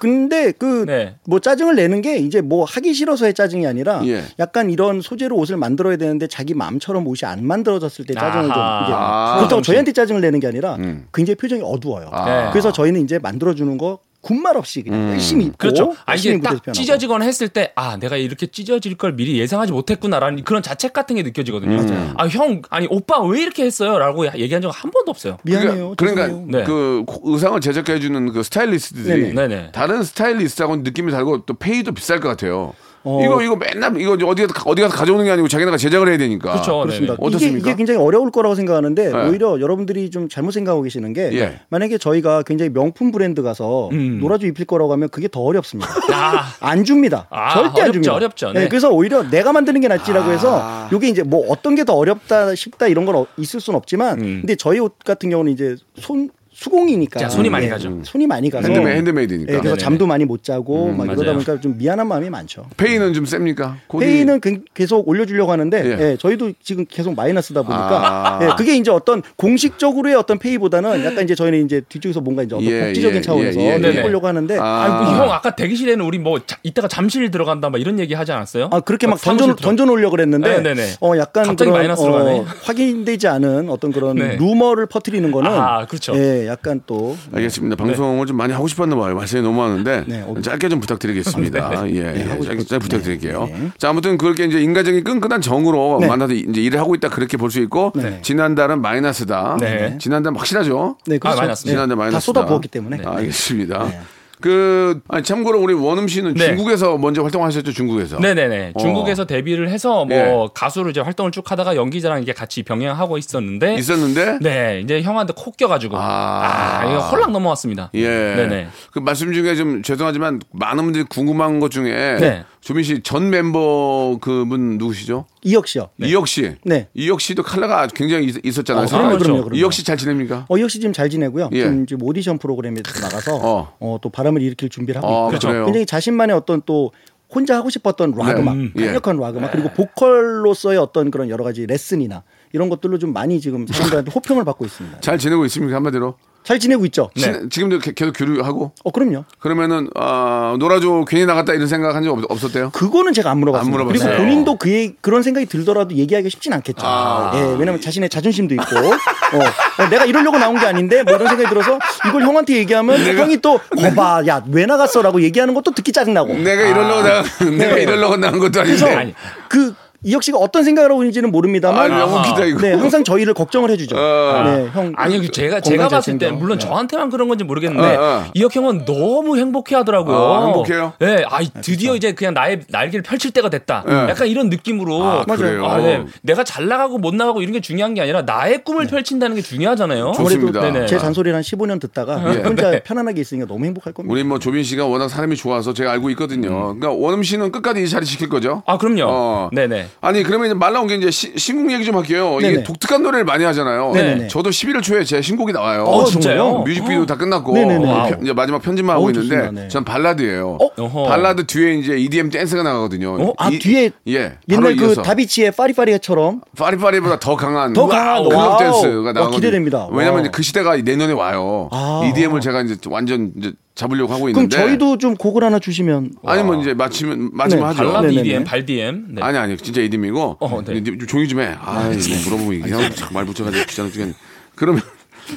근데 0.00 0.52
그뭐 0.52 0.84
네. 0.86 1.16
짜증을 1.42 1.76
내는 1.76 2.00
게 2.00 2.16
이제 2.16 2.40
뭐 2.40 2.64
하기 2.64 2.94
싫어서의 2.94 3.34
짜증이 3.34 3.66
아니라 3.66 4.00
예. 4.06 4.24
약간 4.38 4.70
이런 4.70 5.00
소재로 5.00 5.36
옷을 5.36 5.56
만들어야 5.56 5.96
되는데 5.96 6.26
자기 6.26 6.54
마음처럼 6.54 7.06
옷이 7.06 7.20
안 7.30 7.44
만들어졌을 7.46 8.06
때 8.06 8.14
짜증을 8.14 8.44
좀 8.44 8.52
아하. 8.52 8.84
이제 8.84 8.92
아. 8.96 9.36
그렇다고 9.38 9.62
저희한테 9.62 9.92
짜증을 9.92 10.20
내는 10.20 10.40
게 10.40 10.46
아니라 10.46 10.76
음. 10.76 11.06
굉장히 11.12 11.36
표정이 11.36 11.62
어두워요. 11.64 12.08
아. 12.12 12.24
네. 12.24 12.48
그래서 12.52 12.72
저희는 12.72 13.02
이제 13.02 13.18
만들어주는 13.18 13.76
거 13.78 13.98
군말 14.26 14.56
없이 14.56 14.82
그냥 14.82 15.10
열심히 15.12 15.44
입고 15.44 15.56
그렇죠. 15.56 15.94
아, 16.04 16.12
열심히 16.12 16.36
이게 16.38 16.42
딱 16.42 16.50
표현하고. 16.50 16.72
찢어지거나 16.72 17.24
했을 17.24 17.48
때, 17.48 17.72
아, 17.76 17.96
내가 17.96 18.16
이렇게 18.16 18.48
찢어질 18.48 18.96
걸 18.96 19.14
미리 19.14 19.38
예상하지 19.38 19.70
못했구나라는 19.72 20.42
그런 20.42 20.62
자책 20.64 20.92
같은 20.92 21.14
게 21.14 21.22
느껴지거든요. 21.22 21.76
음. 21.78 22.14
아, 22.16 22.26
형, 22.26 22.60
아니, 22.70 22.88
오빠 22.90 23.22
왜 23.22 23.42
이렇게 23.42 23.64
했어요? 23.64 23.98
라고 23.98 24.26
얘기한 24.36 24.60
적 24.62 24.70
한 24.70 24.90
번도 24.90 25.10
없어요. 25.10 25.36
미안해요. 25.44 25.94
그러니까, 25.96 26.26
죄송해요. 26.26 26.46
네. 26.50 26.64
그 26.64 27.04
고- 27.06 27.20
의상을 27.32 27.60
제작해 27.60 28.00
주는 28.00 28.32
그 28.32 28.42
스타일리스트들이 28.42 29.32
네네. 29.32 29.48
네네. 29.48 29.72
다른 29.72 30.02
스타일리스트하고 30.02 30.76
느낌이 30.78 31.12
다르고 31.12 31.44
또 31.46 31.54
페이도 31.54 31.92
비쌀 31.92 32.18
것 32.20 32.28
같아요. 32.28 32.72
어. 33.08 33.22
이거 33.24 33.40
이거 33.40 33.54
맨날 33.56 33.98
이거 34.00 34.14
어디 34.26 34.46
가서 34.46 34.68
어디 34.68 34.82
가서 34.82 34.96
가져오는 34.96 35.24
게 35.24 35.30
아니고 35.30 35.46
자기네가 35.46 35.76
제작을 35.76 36.08
해야 36.08 36.18
되니까. 36.18 36.50
그렇죠. 36.52 36.80
그렇습니다. 36.80 37.14
네네. 37.14 37.14
이게, 37.14 37.26
어떻습니까? 37.36 37.58
이게 37.70 37.76
굉장히 37.76 38.00
어려울 38.00 38.32
거라고 38.32 38.56
생각하는데 38.56 39.12
네. 39.12 39.28
오히려 39.28 39.60
여러분들이 39.60 40.10
좀 40.10 40.28
잘못 40.28 40.50
생각하고 40.50 40.82
계시는 40.82 41.12
게 41.12 41.30
예. 41.34 41.60
만약에 41.70 41.98
저희가 41.98 42.42
굉장히 42.42 42.72
명품 42.72 43.12
브랜드 43.12 43.42
가서 43.42 43.90
음. 43.92 44.18
놀아주 44.20 44.46
입힐 44.48 44.66
거라고 44.66 44.92
하면 44.92 45.08
그게 45.08 45.28
더 45.28 45.40
어렵습니다. 45.40 45.88
아, 46.12 46.52
안 46.60 46.82
줍니다. 46.84 47.28
아, 47.30 47.54
절대 47.54 47.68
안 47.68 47.74
어렵죠, 47.76 47.92
줍니다. 47.92 48.14
어렵죠. 48.14 48.52
네, 48.52 48.60
네. 48.62 48.68
그래서 48.68 48.90
오히려 48.90 49.22
내가 49.30 49.52
만드는 49.52 49.80
게 49.80 49.86
낫지라고 49.88 50.28
아. 50.28 50.32
해서 50.32 50.88
이게 50.92 51.08
이제 51.08 51.22
뭐 51.22 51.46
어떤 51.48 51.74
게 51.74 51.84
더 51.86 51.94
어렵다 51.94 52.56
싶다 52.56 52.88
이런 52.88 53.04
건 53.04 53.14
어- 53.14 53.26
있을 53.38 53.60
수는 53.60 53.76
없지만 53.76 54.18
음. 54.18 54.38
근데 54.40 54.56
저희 54.56 54.80
옷 54.80 54.98
같은 55.04 55.30
경우는 55.30 55.52
이제 55.52 55.76
손 56.00 56.30
수공이니까 56.60 57.20
자, 57.20 57.28
손이 57.28 57.50
많이 57.50 57.66
예, 57.66 57.68
가죠. 57.68 58.00
손이 58.02 58.26
많이 58.26 58.48
가서 58.48 58.66
핸드메, 58.66 58.96
핸드메이드니까. 58.96 59.52
예, 59.52 59.58
그래서 59.58 59.62
네네네. 59.74 59.78
잠도 59.78 60.06
많이 60.06 60.24
못 60.24 60.42
자고 60.42 60.88
막 60.88 61.04
이러다 61.04 61.20
맞아요. 61.22 61.32
보니까 61.34 61.60
좀 61.60 61.76
미안한 61.76 62.08
마음이 62.08 62.30
많죠. 62.30 62.64
페이는 62.78 63.12
좀 63.12 63.26
셉니까? 63.26 63.76
코디- 63.88 64.00
페이는 64.00 64.40
그- 64.40 64.60
계속 64.72 65.06
올려주려고 65.06 65.52
하는데 65.52 65.84
예. 65.84 66.12
예, 66.12 66.16
저희도 66.18 66.52
지금 66.62 66.86
계속 66.88 67.14
마이너스다 67.14 67.60
보니까 67.62 68.38
아. 68.38 68.38
예, 68.42 68.48
그게 68.56 68.74
이제 68.74 68.90
어떤 68.90 69.22
공식적으로의 69.36 70.14
어떤 70.14 70.38
페이보다는 70.38 71.04
약간 71.04 71.24
이제 71.24 71.34
저희는 71.34 71.66
이제 71.66 71.82
뒤쪽에서 71.90 72.22
뭔가 72.22 72.42
이제 72.42 72.54
어떤 72.54 72.66
예, 72.66 72.86
복지적인 72.86 73.16
예, 73.18 73.20
차원에서 73.20 73.60
예, 73.60 73.64
예, 73.78 73.80
예. 73.82 73.92
해보려고 73.98 74.26
하는데 74.26 74.58
아. 74.58 74.64
아, 74.64 75.02
뭐 75.02 75.14
형, 75.14 75.30
아까 75.32 75.54
대기실에는 75.54 76.02
우리 76.06 76.18
뭐, 76.18 76.40
자, 76.46 76.56
이따가 76.62 76.88
잠실 76.88 77.30
들어간다, 77.30 77.68
막 77.68 77.78
이런 77.80 77.98
얘기 77.98 78.14
하지 78.14 78.32
않았어요? 78.32 78.70
그렇게 78.86 79.06
막 79.06 79.18
사무실 79.18 79.46
던져 79.48 79.56
들어- 79.56 79.68
던져 79.68 79.84
놓으려고 79.84 80.12
그랬는데 80.12 80.62
네, 80.62 80.62
네, 80.62 80.74
네. 80.74 80.86
어 81.02 81.16
약간 81.18 81.44
갑자기 81.44 81.70
그런 81.70 81.74
마이너스로 81.74 82.14
어, 82.14 82.18
가네. 82.24 82.44
확인되지 82.62 83.28
않은 83.28 83.68
어떤 83.68 83.92
그런 83.92 84.16
네. 84.16 84.36
루머를 84.36 84.86
퍼뜨리는 84.86 85.30
거는 85.30 85.50
아, 85.50 85.84
그렇죠. 85.86 86.16
예, 86.16 86.45
약간 86.46 86.80
또 86.86 87.16
알겠습니다. 87.32 87.76
방송을 87.76 88.26
좀 88.26 88.36
많이 88.36 88.52
하고 88.52 88.68
싶었나 88.68 88.96
봐요. 88.96 89.14
말씀이 89.14 89.42
너무 89.42 89.60
많은데 89.60 90.04
네, 90.06 90.22
어, 90.26 90.34
짧게 90.40 90.68
좀 90.68 90.80
부탁드리겠습니다. 90.80 91.88
예, 91.90 92.14
예, 92.16 92.22
하고 92.24 92.44
짧게, 92.44 92.62
싶었- 92.62 92.68
짧게 92.68 92.78
부탁드릴게요. 92.82 93.44
네. 93.46 93.70
자, 93.78 93.88
아무튼 93.90 94.16
그렇게 94.18 94.44
이제 94.44 94.60
인간적인 94.60 95.04
끈끈한 95.04 95.40
정으로 95.40 95.98
네. 96.00 96.06
만나서 96.06 96.32
이제 96.34 96.60
일을 96.62 96.78
하고 96.80 96.94
있다 96.94 97.08
그렇게 97.08 97.36
볼 97.36 97.50
수 97.50 97.60
있고 97.60 97.92
네. 97.94 98.20
지난달은 98.22 98.80
마이너스다. 98.82 99.56
네. 99.60 99.96
지난달 100.00 100.34
확실하죠? 100.36 100.98
네, 101.06 101.18
그렇죠. 101.18 101.36
아, 101.36 101.40
마이너스. 101.40 101.64
네, 101.64 101.70
지난달 101.70 101.96
마이너스다. 101.96 102.18
다 102.18 102.20
쏟아부었기 102.20 102.68
때문에 102.68 102.98
아, 103.04 103.16
알겠습니다. 103.16 103.88
네. 104.36 104.40
그 104.40 105.00
아니, 105.08 105.22
참고로 105.22 105.60
우리 105.60 105.74
원음 105.74 106.08
씨는 106.08 106.34
네. 106.34 106.46
중국에서 106.46 106.98
먼저 106.98 107.22
활동하셨죠, 107.22 107.72
중국에서. 107.72 108.18
네네네. 108.18 108.72
어. 108.74 108.78
중국에서 108.78 109.24
데뷔를 109.24 109.70
해서 109.70 110.04
뭐 110.04 110.16
예. 110.16 110.48
가수로 110.54 110.90
이제 110.90 111.00
활동을 111.00 111.30
쭉 111.30 111.50
하다가 111.50 111.76
연기자랑 111.76 112.22
이게 112.22 112.32
같이 112.32 112.62
병행하고 112.62 113.18
있었는데. 113.18 113.74
있었는데 113.74 114.38
네, 114.40 114.80
이제 114.82 115.02
형한테 115.02 115.32
코 115.36 115.52
껴가지고. 115.52 115.96
아. 115.96 116.80
아, 116.80 116.84
이거 116.84 116.98
홀랑 117.00 117.32
넘어왔습니다. 117.32 117.90
예. 117.94 118.08
네네. 118.08 118.68
그 118.92 118.98
말씀 118.98 119.32
중에 119.32 119.54
좀 119.54 119.82
죄송하지만 119.82 120.40
많은 120.52 120.84
분들이 120.84 121.04
궁금한 121.04 121.60
것 121.60 121.70
중에 121.70 122.16
네. 122.20 122.44
조빈 122.66 122.82
씨 122.82 123.00
전 123.00 123.30
멤버 123.30 124.18
그분 124.20 124.76
누구시죠? 124.76 125.24
이혁 125.44 125.68
씨요. 125.68 125.88
이혁 126.02 126.26
씨. 126.26 126.56
네. 126.64 126.88
이혁 126.94 127.20
씨도 127.20 127.44
칼라가 127.44 127.86
굉장히 127.86 128.26
있, 128.26 128.44
있었잖아요. 128.44 128.86
어. 128.86 128.88
그럼요, 128.88 129.18
그럼요, 129.18 129.44
그럼요. 129.44 129.54
이혁 129.56 129.72
씨 129.72 129.84
잘 129.84 129.96
지냅니까? 129.96 130.46
어, 130.48 130.58
이혁 130.58 130.68
씨 130.68 130.80
지금 130.80 130.92
잘 130.92 131.08
지내고요. 131.08 131.50
예. 131.52 131.60
지금, 131.62 131.86
지금 131.86 132.04
오디션 132.04 132.38
프로그램에 132.38 132.80
또 132.82 133.00
나가서 133.00 133.36
어. 133.36 133.76
어. 133.78 133.98
또 134.02 134.10
바람을 134.10 134.42
일으킬 134.42 134.68
준비를 134.68 135.00
하고 135.00 135.06
어, 135.06 135.18
있고 135.28 135.28
그렇죠. 135.38 135.64
굉장히 135.64 135.86
자신만의 135.86 136.34
어떤 136.34 136.60
또 136.66 136.90
혼자 137.32 137.54
하고 137.56 137.70
싶었던 137.70 138.14
락 138.16 138.34
네. 138.34 138.40
음악, 138.40 138.54
음, 138.56 138.72
예. 138.78 138.86
강력한 138.86 139.16
락 139.18 139.36
음악 139.36 139.52
그리고 139.52 139.68
보컬로서의 139.70 140.78
어떤 140.78 141.12
그런 141.12 141.30
여러 141.30 141.44
가지 141.44 141.66
레슨이나 141.66 142.24
이런 142.52 142.68
것들로 142.68 142.98
좀 142.98 143.12
많이 143.12 143.40
지금 143.40 143.66
사람들한테 143.66 144.10
호평을 144.12 144.44
받고 144.44 144.64
있습니다. 144.64 145.00
잘 145.00 145.18
지내고 145.18 145.44
있습니까? 145.46 145.76
한마디로. 145.76 146.14
잘 146.44 146.60
지내고 146.60 146.84
있죠. 146.86 147.10
네. 147.16 147.22
친- 147.22 147.50
지금도 147.50 147.80
게- 147.80 147.92
계속 147.92 148.12
교류하고 148.16 148.70
어 148.84 148.90
그럼요. 148.92 149.24
그러면은 149.40 149.88
아 149.96 150.54
놀아줘 150.60 151.04
괜히 151.08 151.26
나갔다 151.26 151.52
이런 151.54 151.66
생각 151.66 151.96
한 151.96 152.04
적 152.04 152.16
없었대요? 152.30 152.70
그거는 152.70 153.12
제가 153.14 153.32
안 153.32 153.38
물어봤습니다. 153.38 153.66
안 153.80 153.84
물어봤어요. 153.86 154.10
그리고 154.10 154.22
본인도 154.22 154.56
그 154.56 154.70
얘기- 154.70 154.94
그런 155.00 155.24
생각이 155.24 155.46
들더라도 155.46 155.96
얘기하기 155.96 156.30
쉽진 156.30 156.52
않겠죠. 156.52 156.86
아. 156.86 157.32
예, 157.34 157.40
왜냐면 157.58 157.80
자신의 157.80 158.08
자존심도 158.10 158.54
있고, 158.54 158.76
어, 158.76 159.82
어, 159.82 159.88
내가 159.90 160.04
이러려고 160.04 160.38
나온 160.38 160.56
게 160.56 160.66
아닌데 160.66 161.02
뭐 161.02 161.14
이런 161.16 161.26
생각이 161.26 161.48
들어서 161.48 161.80
이걸 162.08 162.22
형한테 162.22 162.54
얘기하면 162.58 162.96
형이 163.18 163.38
또 163.38 163.58
거봐, 163.76 164.22
야 164.28 164.44
왜 164.48 164.66
나갔어라고 164.66 165.22
얘기하는 165.22 165.52
것도 165.52 165.72
듣기 165.72 165.90
짜증나고. 165.90 166.32
내가 166.32 166.62
이러려고 166.62 167.02
나 167.02 167.22
내가 167.56 167.74
네. 167.74 167.82
이러려고 167.82 168.16
나간 168.18 168.38
것도 168.38 168.62
그래서 168.62 168.86
아닌데. 168.86 169.14
그 169.48 169.74
이혁 170.06 170.22
씨가 170.22 170.38
어떤 170.38 170.62
생각을 170.62 170.90
하고 170.90 171.02
있는지는 171.02 171.32
모릅니다만, 171.32 171.92
아, 171.92 171.98
너무 171.98 172.18
웃기다 172.18 172.44
이거. 172.44 172.60
네, 172.60 172.74
항상 172.74 173.02
저희를 173.02 173.34
걱정을 173.34 173.70
해주죠. 173.70 173.96
어. 173.96 174.42
네, 174.44 174.68
형. 174.72 174.92
아니 174.96 175.18
그 175.18 175.32
제가 175.32 175.60
제가 175.60 175.88
잘 175.88 175.96
봤을 175.98 176.18
때. 176.18 176.30
물론 176.30 176.58
네. 176.58 176.64
저한테만 176.64 177.10
그런 177.10 177.26
건지 177.26 177.42
모르겠는데 177.42 177.96
어, 177.96 178.00
어. 178.00 178.24
이혁 178.34 178.54
형은 178.54 178.84
너무 178.84 179.36
행복해하더라고요. 179.36 180.16
아, 180.16 180.44
행복해요? 180.46 180.92
네, 181.00 181.24
아 181.28 181.40
드디어 181.60 181.96
이제 181.96 182.12
그냥 182.12 182.34
나의 182.34 182.60
날개를 182.68 183.02
펼칠 183.02 183.32
때가 183.32 183.50
됐다. 183.50 183.82
네. 183.84 183.92
약간 184.10 184.28
이런 184.28 184.48
느낌으로. 184.48 185.02
아, 185.02 185.24
그래요? 185.24 185.66
아, 185.66 185.78
네. 185.78 186.04
내가 186.22 186.44
잘 186.44 186.68
나가고 186.68 186.98
못 186.98 187.12
나가고 187.12 187.42
이런 187.42 187.52
게 187.52 187.60
중요한 187.60 187.94
게 187.94 188.00
아니라 188.00 188.22
나의 188.22 188.62
꿈을 188.62 188.86
펼친다는 188.86 189.34
게 189.34 189.42
중요하잖아요. 189.42 190.12
좋습니다. 190.12 190.60
네네. 190.60 190.86
제 190.86 190.98
잔소리를 190.98 191.34
한 191.34 191.42
15년 191.42 191.80
듣다가 191.80 192.22
예. 192.32 192.42
혼자 192.42 192.70
네. 192.70 192.80
편안하게 192.86 193.20
있으니까 193.20 193.46
너무 193.48 193.64
행복할 193.64 193.92
겁니다. 193.92 194.12
우리 194.12 194.22
뭐 194.22 194.38
조빈 194.38 194.62
씨가 194.62 194.86
워낙 194.86 195.08
사람이 195.08 195.34
좋아서 195.34 195.74
제가 195.74 195.90
알고 195.90 196.10
있거든요. 196.10 196.74
그러니까 196.78 196.90
원흠 196.92 197.24
씨는 197.24 197.50
끝까지 197.50 197.82
이 197.82 197.88
자리 197.88 198.06
지킬 198.06 198.28
거죠? 198.28 198.62
아 198.66 198.78
그럼요. 198.78 199.04
어. 199.08 199.50
네네. 199.52 199.88
아니 200.00 200.22
그러면 200.22 200.46
이제 200.46 200.54
말 200.54 200.72
나온 200.72 200.86
게 200.86 200.94
이제 200.94 201.10
시- 201.10 201.32
신곡 201.36 201.72
얘기 201.72 201.84
좀 201.84 201.96
할게요. 201.96 202.36
이게 202.40 202.50
네네. 202.50 202.62
독특한 202.64 203.02
노래를 203.02 203.24
많이 203.24 203.44
하잖아요. 203.44 203.92
네네네. 203.92 204.28
저도 204.28 204.50
11월 204.50 204.82
초에 204.82 205.02
제 205.04 205.20
신곡이 205.22 205.52
나와요. 205.52 205.84
어, 205.84 206.00
어, 206.00 206.04
진짜요? 206.04 206.58
뮤직비디오 206.66 207.06
다 207.06 207.16
끝났고 207.16 207.52
네네네. 207.54 207.84
이제 207.84 208.10
편- 208.10 208.22
이제 208.22 208.32
마지막 208.32 208.62
편집만 208.62 208.94
하고 208.96 209.06
어, 209.06 209.10
있는데 209.10 209.28
좋습니다. 209.36 209.60
네. 209.62 209.68
전 209.68 209.84
발라드예요. 209.84 210.58
어? 210.60 211.08
발라드 211.08 211.46
뒤에 211.46 211.74
이제 211.74 211.96
EDM 211.96 212.30
댄스가 212.30 212.62
나가거든요. 212.62 213.16
어? 213.20 213.32
아 213.38 213.48
이- 213.48 213.58
뒤에 213.58 213.90
예 214.08 214.38
옛날 214.48 214.76
바로 214.76 214.94
그. 214.94 215.02
다비치의 215.02 215.52
팔이팔이처럼 215.52 216.42
팔이팔이보다 216.56 217.18
더 217.18 217.34
강한 217.36 217.72
더 217.72 217.86
강한, 217.86 218.22
클럽. 218.28 218.58
댄스가 218.58 218.96
와, 218.98 219.12
나가거든요. 219.12 219.30
기대됩니다. 219.36 219.88
왜냐면 219.90 220.30
그 220.30 220.42
시대가 220.42 220.76
내년에 220.76 221.12
와요. 221.14 221.68
아. 221.72 222.02
EDM을 222.10 222.40
제가 222.40 222.60
이제 222.62 222.76
완전 222.88 223.32
이제 223.38 223.52
잡으려고 223.76 224.12
하고 224.12 224.24
그럼 224.24 224.34
있는데 224.36 224.56
저희도 224.56 224.98
좀 224.98 225.14
곡을 225.14 225.44
하나 225.44 225.60
주시면 225.60 226.14
아니면 226.24 226.60
이제 226.60 226.74
맞히면 226.74 227.30
맞으면 227.34 227.62
네, 227.62 227.66
하죠. 227.68 227.84
발라드 227.92 228.06
네네네. 228.06 228.20
EDM, 228.22 228.42
발 228.44 228.66
DM. 228.66 229.04
네. 229.10 229.22
아니 229.22 229.38
아니 229.38 229.56
진짜 229.58 229.80
EDM이고 229.82 230.38
어, 230.40 230.62
네. 230.64 230.82
좀 230.82 230.98
조용히 231.06 231.28
좀 231.28 231.38
해. 231.40 231.54
아, 231.60 231.84
뭐 231.84 231.92
물어보면 231.92 232.66
이상 232.66 232.80
말 233.12 233.24
붙여가지고 233.26 233.64
귀찮아 233.66 233.90
죽겠네. 233.90 234.14
그러면 234.54 234.80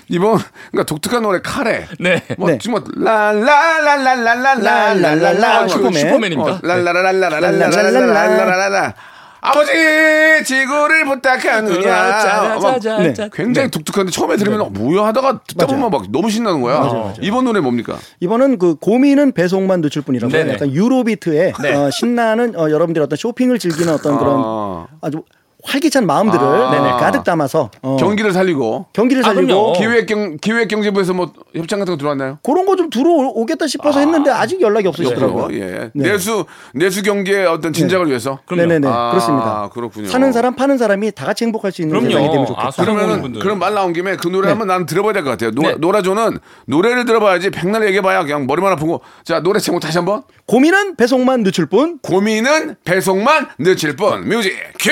이번 0.07 0.37
그러니까 0.71 0.87
독특한 0.87 1.21
노래 1.21 1.41
카레. 1.43 1.85
네. 1.99 2.23
뭐 2.37 2.49
네. 2.49 2.57
지금 2.59 2.81
라라라라라라라라라 2.95 5.67
슈퍼맨. 5.67 5.99
슈퍼맨입니다. 5.99 6.61
라라라라라라라라라라라라 6.63 8.93
아버지 9.41 9.71
지구를 10.45 11.05
부탁하느냐. 11.05 11.81
짜자자자. 11.81 12.97
네. 12.99 13.13
굉장히 13.33 13.69
독특한데 13.71 14.11
처음에 14.11 14.35
들으면 14.37 14.61
어, 14.61 14.69
뭐야 14.69 15.05
하다가 15.07 15.41
듣다 15.47 15.65
보면 15.65 15.89
막 15.89 16.11
너무 16.11 16.29
신나는 16.29 16.61
거야. 16.61 17.13
이번 17.21 17.45
노래 17.45 17.59
뭡니까? 17.59 17.97
이번은 18.19 18.57
그 18.57 18.75
고민은 18.75 19.31
배송만 19.31 19.81
늦출 19.81 20.01
뿐이라고 20.01 20.31
네네. 20.31 20.53
약간 20.53 20.71
유로비트의 20.71 21.53
네. 21.61 21.73
어, 21.75 21.89
신나는 21.89 22.57
어, 22.57 22.69
여러분들의 22.69 23.03
어떤 23.03 23.17
쇼핑을 23.17 23.59
즐기는 23.59 23.91
어떤 23.93 24.17
그런 24.17 24.41
아. 24.43 24.87
아주 25.01 25.23
활기찬 25.63 26.05
마음들을 26.05 26.41
아. 26.43 26.71
네네, 26.71 26.89
가득 26.91 27.23
담아서 27.23 27.69
어, 27.81 27.97
경기를 27.99 28.31
살리고 28.31 28.87
경기를 28.93 29.23
아, 29.23 29.27
살리고 29.33 29.47
그럼요. 29.47 29.73
기획 29.73 30.05
경 30.05 30.37
기획 30.41 30.67
경제부에서 30.69 31.13
뭐 31.13 31.31
협찬 31.53 31.79
같은 31.79 31.93
거 31.93 31.97
들어왔나요? 31.97 32.39
그런 32.43 32.65
거 32.65 32.79
좀 32.79 32.89
들어오겠다 32.89 33.67
싶어서 33.67 33.99
했는데 33.99 34.31
아직 34.31 34.61
연락이 34.61 34.87
없으시더라고요. 34.87 35.49
예. 35.59 35.91
네. 35.93 36.11
내수 36.11 36.45
내수 36.73 37.03
경기의 37.03 37.45
어떤 37.45 37.73
진작을 37.73 38.07
위해서. 38.07 38.39
네네네 38.49 38.87
아, 38.87 39.09
그렇습니다. 39.09 39.69
그렇군요. 39.73 40.07
사는 40.07 40.31
사람 40.31 40.55
파는 40.55 40.77
사람이 40.77 41.11
다 41.11 41.25
같이 41.25 41.43
행복할 41.43 41.73
수 41.73 41.81
있는. 41.81 41.99
세상이 42.01 42.29
되면 42.29 42.45
좋겠다. 42.45 42.67
아, 42.67 42.71
그러면은 42.71 43.21
분들. 43.21 43.41
그런 43.41 43.59
말 43.59 43.73
나온 43.73 43.91
김에 43.91 44.15
그 44.15 44.29
노래 44.29 44.45
네. 44.45 44.49
한번 44.51 44.67
난 44.69 44.85
들어봐야 44.85 45.11
될 45.11 45.23
것 45.25 45.31
같아요. 45.31 45.51
노, 45.51 45.61
네. 45.63 45.75
노라조는 45.77 46.39
노래를 46.67 47.03
들어봐야지 47.03 47.49
백날 47.49 47.83
얘기해봐야 47.87 48.23
그냥 48.23 48.47
머리만 48.47 48.71
아프고 48.71 49.01
자 49.25 49.41
노래 49.41 49.59
제목 49.59 49.81
다시 49.81 49.97
한번 49.97 50.23
고민은 50.45 50.95
배송만 50.95 51.43
늦출 51.43 51.65
뿐 51.65 51.99
고민은 52.01 52.75
배송만 52.85 53.49
늦출 53.59 53.97
뿐 53.97 54.27
music 54.29 54.53
cue. 54.79 54.91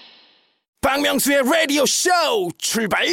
박명수의 0.81 1.43
라디오 1.43 1.85
쇼 1.85 2.09
출발 2.57 3.05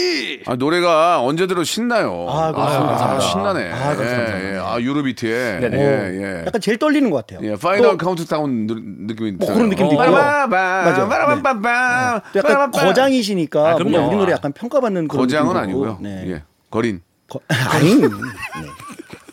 아 0.46 0.56
노래가 0.56 1.20
언제 1.22 1.46
들어 1.46 1.62
신나요. 1.64 2.26
아, 2.26 2.50
그렇습니다. 2.50 3.10
아, 3.10 3.20
신나네. 3.20 3.70
아, 3.70 3.94
감사합니다. 3.94 4.42
예, 4.42 4.54
예. 4.54 4.58
아 4.58 4.80
Eurobeat에 4.80 5.60
네네. 5.60 5.78
예, 5.78 6.22
예. 6.40 6.44
약간 6.46 6.62
제일 6.62 6.78
떨리는 6.78 7.10
것 7.10 7.26
같아요. 7.26 7.46
예, 7.46 7.56
final 7.56 7.90
또- 7.92 7.96
카운트다운 7.98 8.66
느- 8.66 8.72
느낌이 9.12 9.32
뭐. 9.32 9.52
그런 9.52 9.68
느낌도 9.68 9.92
있고요. 9.92 10.10
맞아. 10.10 10.46
맞아. 10.46 12.22
또 12.32 12.38
약간 12.38 12.70
거장이시니까 12.70 13.60
아. 13.72 13.76
뭔가 13.78 14.00
우리 14.00 14.16
노래 14.16 14.32
약간 14.32 14.50
평가받는 14.52 15.06
그런 15.06 15.26
거장은 15.26 15.54
아니고요. 15.54 15.90
있고. 15.92 16.02
네. 16.02 16.24
예. 16.26 16.42
거린. 16.70 17.02
거, 17.28 17.38
아니. 17.52 17.96
네. 18.00 18.08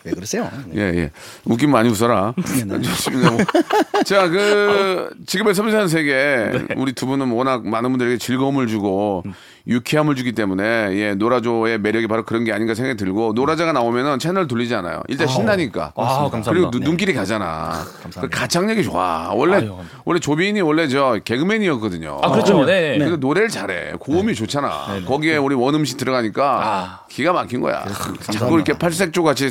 왜 0.06 0.12
그러세요? 0.12 0.48
네. 0.68 0.80
예, 0.80 0.98
예. 1.00 1.10
웃기면 1.44 1.72
많이 1.72 1.88
웃어라. 1.88 2.34
좋습니다. 2.36 3.30
뭐. 3.32 3.40
자, 4.06 4.28
그, 4.28 5.10
지금의 5.26 5.52
섬세한 5.52 5.88
세계, 5.88 6.12
네. 6.12 6.74
우리 6.76 6.92
두 6.92 7.06
분은 7.06 7.30
워낙 7.32 7.66
많은 7.66 7.90
분들에게 7.90 8.18
즐거움을 8.18 8.68
주고, 8.68 9.24
음. 9.26 9.34
유쾌함을 9.68 10.14
주기 10.14 10.32
때문에, 10.32 10.62
예, 10.96 11.14
노라조의 11.14 11.80
매력이 11.80 12.06
바로 12.06 12.24
그런 12.24 12.44
게 12.44 12.52
아닌가 12.52 12.74
생각이 12.74 12.96
들고, 12.96 13.32
노라자가 13.34 13.72
나오면은 13.72 14.18
채널 14.20 14.46
돌리지 14.46 14.74
않아요. 14.76 15.02
일단 15.08 15.26
신나니까. 15.26 15.92
아, 15.96 16.04
감사합니다. 16.30 16.50
그리고 16.52 16.70
눈- 16.70 16.82
눈길이 16.82 17.12
가잖아. 17.14 17.72
그 18.20 18.28
가창력이 18.28 18.84
좋아. 18.84 19.30
원래, 19.34 19.56
아유. 19.56 19.76
원래 20.04 20.20
조빈이 20.20 20.60
원래 20.60 20.86
저 20.86 21.18
개그맨이었거든요. 21.24 22.20
아 22.22 22.30
그렇죠. 22.30 22.64
네. 22.64 22.96
근데 22.98 23.16
노래를 23.16 23.48
잘해. 23.48 23.94
고음이 23.98 24.34
좋잖아. 24.34 25.00
거기에 25.06 25.36
우리 25.36 25.54
원음 25.56 25.84
씨 25.84 25.96
들어가니까 25.96 26.44
아. 26.64 27.06
기가 27.08 27.32
막힌 27.32 27.60
거야. 27.60 27.84
자꾸 28.32 28.54
이렇게 28.54 28.72
팔색조 28.78 29.22
같이 29.24 29.48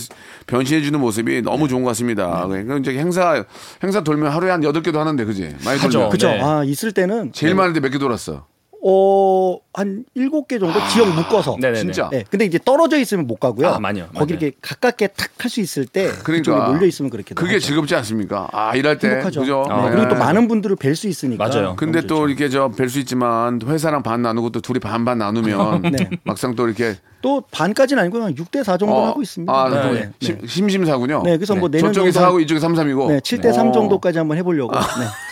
변신해 0.47 0.82
주는 0.82 0.99
모습이 0.99 1.41
너무 1.41 1.67
좋은 1.67 1.84
것 1.84 1.89
같습니다. 1.89 2.45
그러니까 2.47 2.78
이제 2.78 2.97
행사 2.97 3.43
행사 3.84 4.01
돌면 4.01 4.32
하루에 4.32 4.51
한 4.51 4.63
여덟 4.63 4.82
개도 4.82 4.99
하는데 4.99 5.25
그지? 5.25 5.56
많이 5.65 5.78
하죠. 5.80 5.89
돌면. 5.91 6.10
그죠. 6.10 6.28
네. 6.30 6.41
아, 6.41 6.63
있을 6.63 6.91
때는 6.93 7.34
제일 7.34 7.54
많은데 7.56 7.80
몇 7.82 7.89
개 7.91 7.97
돌았어? 7.99 8.45
어, 8.88 9.58
한 9.74 10.06
일곱 10.13 10.48
개 10.48 10.60
정도 10.60 10.80
지역 10.93 11.08
묶어서. 11.15 11.58
네네네. 11.60 11.80
진짜. 11.80 12.08
네, 12.12 12.24
근데 12.30 12.45
이제 12.45 12.60
떨어져 12.63 13.00
있으면 13.00 13.26
못 13.26 13.39
가고요. 13.39 13.67
아, 13.69 13.80
많이요. 13.80 14.10
거기. 14.15 14.34
이렇게 14.34 14.52
가깝게 14.62 15.08
탁 15.08 15.30
할 15.38 15.50
수 15.50 15.60
있을 15.62 15.86
때 15.86 16.08
그쪽에 16.08 16.41
그러니까 16.41 16.69
몰려 16.71 16.88
있으면 16.88 17.12
그렇게 17.12 17.36
그게 17.36 17.60
즐겁지 17.60 17.93
않습니까? 17.95 18.48
아 18.52 18.76
일할 18.76 18.98
때 18.98 19.10
행복하죠. 19.10 19.41
그죠? 19.41 19.63
네, 19.69 19.76
네. 19.84 19.89
그리고 19.91 20.10
또 20.10 20.15
많은 20.15 20.48
분들을 20.48 20.76
뵐 20.78 20.95
수 20.95 21.08
있으니까. 21.08 21.48
맞아요. 21.48 21.76
근데 21.76 22.02
또 22.02 22.08
좋죠. 22.08 22.28
이렇게 22.30 22.50
저 22.50 22.67
뵐 22.69 22.89
수 22.89 22.98
있지만 23.00 23.60
회사랑 23.63 24.02
반 24.02 24.21
나누고 24.24 24.50
또 24.52 24.60
둘이 24.62 24.80
반반 24.80 25.19
나누면 25.19 25.82
네. 25.91 26.10
막상 26.24 26.56
또 26.56 26.65
이렇게 26.67 26.95
또 27.21 27.41
반까지는 27.52 28.02
아니고 28.04 28.24
한 28.24 28.34
6대 28.34 28.63
4 28.63 28.78
정도 28.78 28.95
어, 28.95 29.06
하고 29.08 29.21
있습니다. 29.21 29.52
아, 29.54 29.69
네. 29.69 29.82
또 29.84 29.93
네. 29.93 30.12
심, 30.19 30.39
심심사군요. 30.48 31.21
네, 31.24 31.38
그래서 31.38 31.56
뭐 31.56 31.69
내년 31.69 31.91
저쪽이 31.93 32.12
정도 32.12 32.28
4하고 32.30 32.41
이쪽이 32.41 32.60
3, 32.60 32.74
3이고. 32.74 33.08
네, 33.10 33.19
7대 33.19 33.54
3 33.54 33.71
정도까지 33.71 34.17
한번 34.17 34.38
해 34.38 34.43
보려고 34.43 34.74
네, 34.76 34.80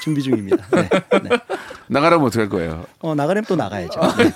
준비 0.03 0.21
중입니다. 0.21 0.57
네, 1.93 1.99
네. 1.99 1.99
나가라면 1.99 2.27
어떡할 2.27 2.49
거예요? 2.49 2.85
어, 3.01 3.13
나가려면 3.15 3.45
또 3.47 3.55
나가야죠. 3.55 3.99
네. 4.17 4.23
네, 4.25 4.31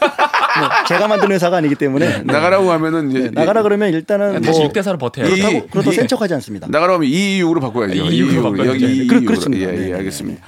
제가 0.87 1.07
만든 1.07 1.31
회사가 1.31 1.57
아니기 1.57 1.75
때문에 1.75 2.07
네. 2.19 2.23
나가라고 2.23 2.71
하면은 2.71 3.09
이제 3.11 3.19
네, 3.19 3.29
나가라 3.31 3.61
그러면 3.63 3.91
일단은 3.93 4.41
다시 4.41 4.59
뭐 4.59 4.69
6대 4.69 4.79
4로 4.81 4.99
버텨요. 4.99 5.25
이- 5.27 5.29
그렇다고 5.41 5.67
그렇다고 5.67 5.91
이- 5.91 5.95
센 5.95 6.07
척하지 6.07 6.33
않습니다. 6.35 6.67
나가라고 6.69 6.95
하면 6.95 7.09
226으로 7.09 7.61
바꿔야죠. 7.61 7.93
이 7.95 8.15
이유로 8.15 8.43
바꿔야죠. 8.43 8.71
여기 8.73 8.85
네, 8.85 8.93
이 8.93 9.07
그-. 9.07 9.21
그렇습니다. 9.23 9.67
예, 9.67 9.71
네, 9.75 9.83
예, 9.85 9.91
네, 9.91 9.93
알겠습니다. 9.97 10.41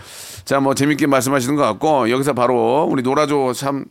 자, 0.46 0.60
뭐 0.60 0.74
재밌게 0.74 1.06
말씀하시는 1.08 1.56
것 1.56 1.62
같고 1.64 2.10
여기서 2.10 2.34
바로 2.34 2.88
우리 2.90 3.04
노라조 3.04 3.54
참 3.54 3.86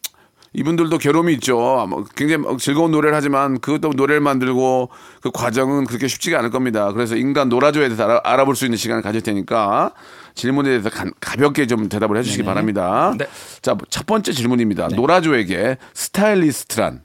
이분들도 0.53 0.97
괴로움이 0.99 1.35
있죠. 1.35 1.87
뭐 1.89 2.05
굉장히 2.17 2.45
즐거운 2.59 2.91
노래를 2.91 3.15
하지만 3.17 3.61
그것도 3.61 3.93
노래를 3.95 4.21
만들고 4.21 4.89
그 5.21 5.31
과정은 5.31 5.85
그렇게 5.85 6.09
쉽지가 6.09 6.39
않을 6.39 6.51
겁니다. 6.51 6.93
그래서 6.93 7.17
인간 7.17 7.49
노라조에 7.49 7.89
대해서 7.89 8.05
알아, 8.05 8.21
알아볼 8.25 8.57
수 8.57 8.65
있는 8.65 8.77
시간을 8.79 9.03
가질 9.03 9.21
테니까 9.21 9.93
질문에 10.35 10.71
대해서 10.71 10.89
가, 10.91 11.05
가볍게 11.21 11.67
좀 11.67 11.89
대답을 11.89 12.17
해주시기 12.19 12.45
바랍니다. 12.45 13.15
네. 13.19 13.27
자, 13.61 13.77
첫 13.91 14.07
번째 14.07 14.33
질문입니다. 14.33 14.89
노라조에게 14.89 15.77
스타일리스트란 15.93 17.03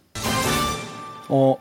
어, 1.29 1.55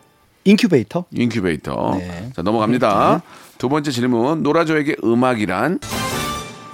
인큐베이터? 0.45 1.05
인큐베이터. 1.13 1.97
네. 1.99 2.31
자, 2.35 2.43
넘어갑니다. 2.43 3.23
두 3.59 3.69
번째 3.69 3.91
질문. 3.91 4.43
노라조에게 4.43 4.97
음악이란 5.05 5.79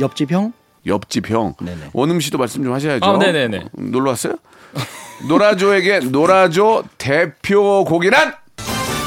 옆집 0.00 0.32
형? 0.32 0.52
옆집 0.86 1.30
형. 1.30 1.54
네네. 1.60 1.90
원음 1.92 2.20
씨도 2.20 2.38
말씀 2.38 2.62
좀 2.64 2.72
하셔야죠. 2.72 3.04
아, 3.04 3.18
네네네. 3.18 3.64
음, 3.78 3.90
놀러 3.90 4.10
왔어요? 4.10 4.36
노라조에게 5.26 6.00
노라조 6.00 6.84
대표곡이란 6.98 8.34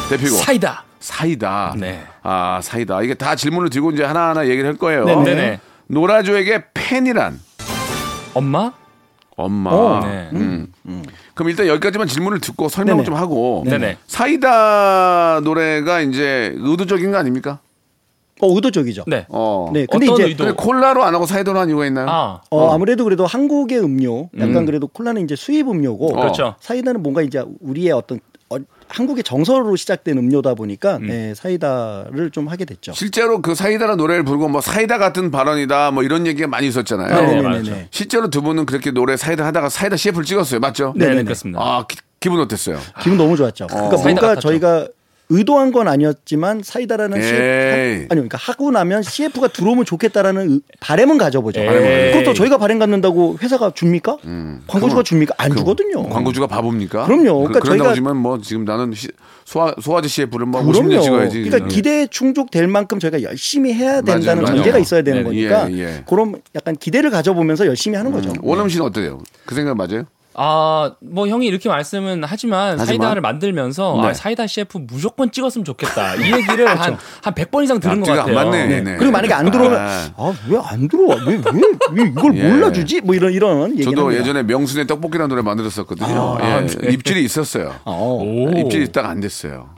대표곡 0.09 0.39
사이다. 0.39 0.83
사이다. 0.99 1.75
네. 1.77 2.03
아 2.21 2.59
사이다. 2.61 3.01
이게 3.01 3.13
다 3.13 3.35
질문을 3.35 3.69
드리고 3.69 3.91
이제 3.91 4.03
하나하나 4.03 4.47
얘기를 4.47 4.67
할 4.67 4.77
거예요. 4.77 5.05
네네. 5.05 5.23
네네. 5.23 5.59
노라조에게 5.87 6.65
팬이란 6.73 7.39
엄마? 8.33 8.71
엄마. 9.35 9.71
어, 9.71 10.05
네. 10.05 10.29
음. 10.33 10.71
그럼 11.33 11.49
일단 11.49 11.67
여기까지만 11.67 12.07
질문을 12.07 12.39
듣고 12.39 12.69
설명 12.69 12.97
네네. 12.97 13.05
좀 13.05 13.15
하고 13.15 13.63
네네. 13.65 13.97
사이다 14.07 15.39
노래가 15.43 16.01
이제 16.01 16.53
의도적인 16.57 17.11
거 17.11 17.17
아닙니까? 17.17 17.59
어, 18.41 18.55
의도적이죠. 18.55 19.05
네. 19.07 19.25
어. 19.29 19.69
네, 19.73 19.85
근데 19.89 20.07
어떤 20.07 20.15
이제 20.15 20.29
의도? 20.29 20.45
근데 20.45 20.55
콜라로 20.55 21.03
안 21.03 21.13
하고 21.13 21.25
사이다로 21.25 21.59
한 21.59 21.69
이유가 21.69 21.85
있나요? 21.85 22.07
아, 22.09 22.41
어, 22.49 22.73
아무래도 22.73 23.03
그래도 23.03 23.25
한국의 23.25 23.79
음료, 23.79 24.29
약간 24.37 24.57
음. 24.57 24.65
그래도 24.65 24.87
콜라는 24.87 25.23
이제 25.23 25.35
수입 25.35 25.67
음료고, 25.69 26.17
어. 26.17 26.19
그렇죠. 26.21 26.55
사이다는 26.59 27.01
뭔가 27.03 27.21
이제 27.21 27.43
우리의 27.61 27.91
어떤 27.91 28.19
어, 28.49 28.57
한국의 28.89 29.23
정서로 29.23 29.75
시작된 29.77 30.17
음료다 30.17 30.55
보니까 30.55 30.97
음. 30.97 31.07
네, 31.07 31.33
사이다를 31.33 32.31
좀 32.31 32.49
하게 32.49 32.65
됐죠. 32.65 32.91
실제로 32.91 33.41
그 33.41 33.55
사이다라는 33.55 33.97
노래를 33.97 34.25
부르고 34.25 34.49
뭐 34.49 34.59
사이다 34.59 34.97
같은 34.97 35.31
발언이다 35.31 35.91
뭐 35.91 36.03
이런 36.03 36.27
얘기가 36.27 36.47
많이 36.49 36.67
있었잖아요. 36.67 37.07
네, 37.07 37.27
네네네. 37.35 37.41
맞죠. 37.41 37.75
실제로 37.91 38.29
두 38.29 38.41
분은 38.41 38.65
그렇게 38.65 38.91
노래 38.91 39.15
사이다 39.15 39.45
하다가 39.45 39.69
사이다 39.69 39.95
CF를 39.95 40.25
찍었어요. 40.25 40.59
맞죠? 40.59 40.93
네, 40.97 41.05
네, 41.05 41.09
네네네. 41.11 41.23
그렇습니다. 41.23 41.61
아, 41.61 41.85
기, 41.87 41.95
기분 42.19 42.41
어땠어요? 42.41 42.77
기분 43.01 43.17
너무 43.17 43.37
좋았죠. 43.37 43.67
그러니까 43.67 43.95
사이다 43.95 44.09
뭔가 44.09 44.27
같았죠. 44.27 44.47
저희가 44.49 44.87
의도한 45.33 45.71
건 45.71 45.87
아니었지만 45.87 46.61
사이다라는 46.63 47.21
CF 47.21 47.41
에이. 47.41 47.95
아니 47.95 48.07
그러니까 48.09 48.37
하고 48.37 48.69
나면 48.69 49.01
CF가 49.01 49.47
들어오면 49.47 49.85
좋겠다라는 49.85 50.49
의- 50.51 50.59
바램은 50.81 51.17
가져보죠. 51.17 51.61
에이. 51.61 52.11
그것도 52.11 52.33
저희가 52.33 52.57
바램 52.57 52.79
갖는다고 52.79 53.37
회사가 53.41 53.71
줍니까? 53.73 54.17
광고주가 54.67 55.03
줍니까? 55.03 55.33
안 55.37 55.55
주거든요. 55.55 56.01
음. 56.01 56.09
광고주가 56.09 56.47
바보입니까? 56.47 57.05
그럼요. 57.05 57.23
그, 57.23 57.47
그러니까 57.47 57.59
그런다고 57.61 57.87
저희가- 57.87 57.91
하지만 57.91 58.17
뭐 58.17 58.39
지금 58.41 58.65
나는 58.65 58.93
시, 58.93 59.07
소화, 59.45 59.73
소화제 59.81 60.07
CF를 60.09 60.45
뭐 60.45 60.61
50년 60.61 60.83
그럼요. 60.89 61.01
찍어야지. 61.01 61.37
음. 61.39 61.43
그러니까 61.45 61.67
기대에 61.69 62.07
충족될 62.07 62.67
만큼 62.67 62.99
저희가 62.99 63.23
열심히 63.23 63.73
해야 63.73 64.01
된다는 64.01 64.25
맞아요, 64.25 64.41
맞아요. 64.41 64.55
전제가 64.57 64.77
있어야 64.79 65.01
되는 65.01 65.19
네, 65.19 65.23
거니까 65.23 65.71
예, 65.71 65.77
예. 65.79 66.03
그런 66.07 66.35
약간 66.55 66.75
기대를 66.75 67.09
가져보면서 67.09 67.65
열심히 67.67 67.95
하는 67.97 68.11
거죠. 68.11 68.33
원음 68.41 68.67
씨는 68.69 68.85
어때요? 68.85 69.19
그 69.45 69.55
생각 69.55 69.77
맞아요? 69.77 70.03
아, 70.33 70.93
뭐 71.01 71.27
형이 71.27 71.45
이렇게 71.45 71.67
말씀은 71.69 72.23
하지만, 72.25 72.71
하지만? 72.79 72.85
사이다를 72.85 73.21
만들면서 73.21 73.99
네. 74.01 74.07
아, 74.07 74.13
사이다 74.13 74.47
CF 74.47 74.79
무조건 74.87 75.31
찍었으면 75.31 75.65
좋겠다. 75.65 76.15
이 76.15 76.31
얘기를 76.31 76.67
한, 76.67 76.97
한 77.21 77.33
100번 77.33 77.63
이상 77.63 77.79
들은 77.79 77.99
것 78.01 78.09
앞뒤가 78.09 78.21
안 78.21 78.35
같아요. 78.35 78.45
맞네. 78.51 78.67
네. 78.67 78.81
네. 78.81 78.95
그리고 78.97 79.11
만약에 79.11 79.33
안 79.33 79.51
들어오면 79.51 79.77
아. 79.79 80.09
아왜 80.17 80.59
안 80.63 80.87
들어와 80.87 81.15
왜 81.25 81.35
왜 81.35 81.41
왜 81.93 82.07
이걸 82.07 82.37
예. 82.37 82.49
몰라주지 82.49 83.01
뭐 83.01 83.13
이런 83.15 83.33
이런 83.33 83.71
얘기 83.73 83.83
저도 83.83 84.13
예전에 84.15 84.43
명순의 84.43 84.87
떡볶이라는 84.87 85.27
노래 85.29 85.41
만들었었거든요. 85.41 86.37
아, 86.39 86.61
예. 86.61 86.91
입질이 86.91 87.23
있었어요. 87.23 87.75
어, 87.85 88.23
입질이 88.55 88.85
있다가 88.85 89.09
안 89.09 89.19
됐어요. 89.19 89.69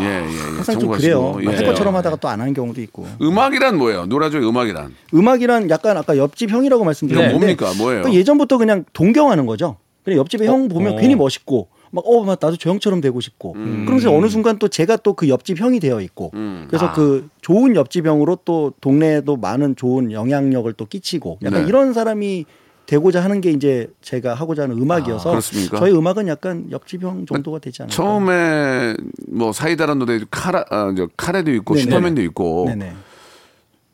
예, 0.00 0.04
예, 0.04 0.26
예. 0.26 0.38
항상 0.56 0.78
좀. 0.78 0.90
그래요 0.90 1.36
예. 1.42 1.46
할 1.46 1.64
것처럼 1.64 1.96
하다가 1.96 2.16
또 2.16 2.28
안 2.28 2.40
하는 2.40 2.52
경우도 2.54 2.80
있고 2.82 3.06
음악이란 3.22 3.78
뭐예요? 3.78 4.06
노라조의 4.06 4.46
음악이란. 4.48 4.94
음악이란 5.14 5.70
약간 5.70 5.96
아까 5.96 6.16
옆집 6.16 6.50
형이라고 6.50 6.84
말씀드렸는데 6.84 7.38
뭡니까? 7.38 7.66
뭐예요? 7.78 8.02
그러니까 8.02 8.18
예전부터 8.18 8.58
그냥 8.58 8.84
동경하는 8.92 9.46
거죠. 9.46 9.76
그냥 10.04 10.18
옆집에 10.20 10.46
형 10.46 10.68
보면 10.68 10.94
어. 10.94 10.96
괜히 10.96 11.14
멋있고 11.16 11.68
막 11.90 12.04
어, 12.06 12.24
막 12.24 12.38
나도 12.40 12.56
저 12.56 12.70
형처럼 12.70 13.00
되고 13.00 13.20
싶고. 13.20 13.52
음. 13.56 13.84
그러면서 13.84 14.12
어느 14.12 14.26
순간 14.28 14.58
또 14.58 14.68
제가 14.68 14.96
또 14.98 15.14
그 15.14 15.28
옆집 15.28 15.60
형이 15.60 15.78
되어 15.80 16.00
있고. 16.00 16.32
그래서 16.68 16.92
그 16.92 17.28
좋은 17.40 17.76
옆집 17.76 18.04
형으로 18.06 18.38
또 18.44 18.72
동네에도 18.80 19.36
많은 19.36 19.76
좋은 19.76 20.10
영향력을 20.10 20.72
또 20.72 20.86
끼치고. 20.86 21.38
약간 21.44 21.62
네. 21.62 21.68
이런 21.68 21.92
사람이 21.92 22.46
되고자 22.86 23.22
하는 23.24 23.40
게 23.40 23.50
이제 23.50 23.88
제가 24.02 24.34
하고자 24.34 24.64
하는 24.64 24.76
음악이어서 24.76 25.30
아, 25.30 25.32
그렇습니까? 25.32 25.78
저희 25.78 25.92
음악은 25.92 26.26
약간 26.28 26.66
옆집 26.70 27.02
형 27.02 27.24
정도가 27.26 27.60
되지 27.60 27.82
않을까. 27.82 27.94
처음에 27.94 28.94
뭐 29.28 29.52
사이다라는 29.52 30.04
노래 30.04 30.20
카라 30.30 30.64
아, 30.70 30.92
저 30.96 31.08
카레도 31.16 31.50
있고 31.54 31.74
네네. 31.76 31.84
슈퍼맨도 31.84 32.20
있고 32.22 32.64
네네. 32.68 32.92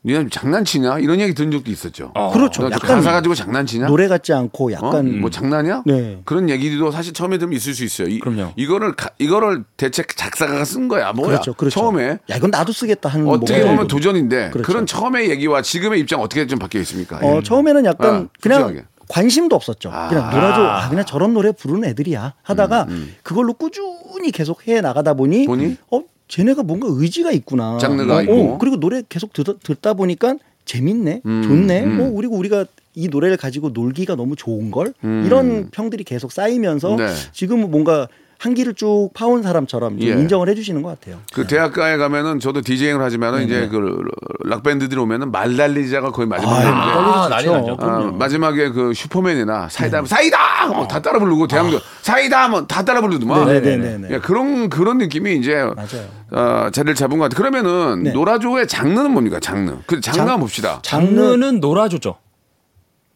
니네 0.03 0.29
장난치냐 0.31 0.97
이런 0.97 1.19
얘기 1.19 1.35
들은 1.35 1.51
적도 1.51 1.69
있었죠. 1.69 2.11
어. 2.15 2.31
그렇죠. 2.31 2.63
너 2.63 2.71
약간 2.71 2.95
가사 2.95 3.11
가지고 3.11 3.35
장난치냐? 3.35 3.85
노래 3.85 4.07
같지 4.07 4.33
않고 4.33 4.69
어? 4.69 4.71
약간 4.71 5.19
뭐 5.19 5.29
장난이야? 5.29 5.83
네. 5.85 6.19
그런 6.25 6.49
얘기도 6.49 6.89
사실 6.89 7.13
처음에 7.13 7.37
들으면 7.37 7.55
있을 7.55 7.75
수 7.75 7.83
있어요. 7.83 8.07
이, 8.07 8.19
그럼요. 8.19 8.53
이거를 8.55 8.95
가- 8.95 9.11
이거를 9.19 9.63
대체 9.77 10.01
작사가가 10.15 10.65
쓴 10.65 10.87
거야 10.87 11.11
뭐야? 11.13 11.27
그렇죠. 11.29 11.53
그렇죠. 11.53 11.79
처음에 11.79 12.17
야 12.31 12.35
이건 12.35 12.49
나도 12.49 12.73
쓰겠다 12.73 13.09
하는 13.09 13.27
어떻게 13.27 13.59
보면 13.61 13.73
있고. 13.75 13.87
도전인데 13.87 14.47
그 14.51 14.53
그렇죠. 14.61 14.73
런 14.73 14.85
처음의 14.87 15.29
얘기와 15.29 15.61
지금의 15.61 15.99
입장 15.99 16.19
어떻게 16.21 16.47
좀 16.47 16.57
바뀌어 16.57 16.81
있습니까? 16.81 17.17
어, 17.21 17.37
예. 17.37 17.43
처음에는 17.43 17.85
약간 17.85 18.09
아, 18.15 18.27
그냥 18.41 18.61
솔직하게. 18.61 18.87
관심도 19.07 19.55
없었죠. 19.55 19.91
아. 19.91 20.05
음, 20.05 20.09
그냥 20.09 20.29
놀아줘. 20.31 20.61
아, 20.63 20.89
그냥 20.89 21.05
저런 21.05 21.33
노래 21.33 21.51
부르는 21.51 21.87
애들이야. 21.89 22.33
하다가 22.41 22.87
그걸로 23.21 23.53
꾸준히 23.53 24.31
계속 24.33 24.67
해 24.67 24.79
나가다 24.81 25.13
보니, 25.15 25.45
보니? 25.45 25.75
어, 25.91 26.01
쟤네가 26.31 26.63
뭔가 26.63 26.87
의지가 26.89 27.31
있구나. 27.33 27.77
장르가 27.77 28.17
어, 28.17 28.21
있고. 28.21 28.57
그리고 28.57 28.79
노래 28.79 29.03
계속 29.07 29.33
듣, 29.33 29.59
듣다 29.61 29.93
보니까 29.93 30.35
재밌네. 30.63 31.21
음, 31.25 31.43
좋네. 31.43 31.83
음. 31.83 31.99
어, 31.99 32.11
그리고 32.15 32.37
우리가 32.37 32.65
이 32.95 33.09
노래를 33.09 33.35
가지고 33.35 33.69
놀기가 33.69 34.15
너무 34.15 34.35
좋은 34.37 34.71
걸. 34.71 34.93
이런 35.03 35.69
평들이 35.71 36.05
계속 36.05 36.31
쌓이면서 36.31 36.93
음. 36.93 36.97
네. 36.97 37.07
지금은 37.33 37.69
뭔가 37.69 38.07
한 38.41 38.55
길을 38.55 38.73
쭉 38.73 39.11
파온 39.13 39.43
사람처럼 39.43 39.99
좀 39.99 40.07
예. 40.07 40.13
인정을 40.13 40.49
해주시는 40.49 40.81
것 40.81 40.99
같아요. 40.99 41.19
그 41.31 41.45
대학가에 41.45 41.97
가면은 41.97 42.39
저도 42.39 42.61
디제잉을 42.61 42.99
하지만은 42.99 43.43
이제 43.43 43.67
그 43.69 44.01
락밴드들이 44.45 44.99
오면은 44.99 45.29
말달리자가 45.31 46.11
거의 46.11 46.27
마지막에 46.27 46.55
아유, 46.57 46.67
있는데 46.67 46.81
아, 46.91 47.27
난리 47.29 47.45
나죠. 47.47 47.77
아, 47.79 48.11
마지막에 48.17 48.69
그 48.69 48.95
슈퍼맨이나 48.95 49.69
사이다 49.69 49.97
하면 49.97 50.07
사이다 50.07 50.37
하면 50.39 50.87
다 50.87 50.99
따라 51.03 51.19
부르고 51.19 51.45
대학교 51.45 51.77
사이다 52.01 52.45
하면 52.45 52.65
다 52.65 52.83
따라 52.83 52.99
부르더만 53.01 53.45
네네네네. 53.45 54.07
예, 54.09 54.17
그런 54.17 54.69
그런 54.71 54.97
느낌이 54.97 55.35
이제 55.35 55.57
맞아요. 55.75 56.07
어, 56.31 56.69
자리를 56.71 56.95
잡은 56.95 57.19
것 57.19 57.25
같아요. 57.29 57.37
그러면은 57.37 58.01
네. 58.05 58.11
노라조의 58.11 58.67
장르는 58.67 59.11
뭡니까? 59.11 59.39
장르. 59.39 59.75
그 59.85 60.01
장르 60.01 60.17
장- 60.17 60.27
한번 60.27 60.39
봅시다. 60.39 60.79
장르는 60.81 61.59
노라조죠. 61.59 62.15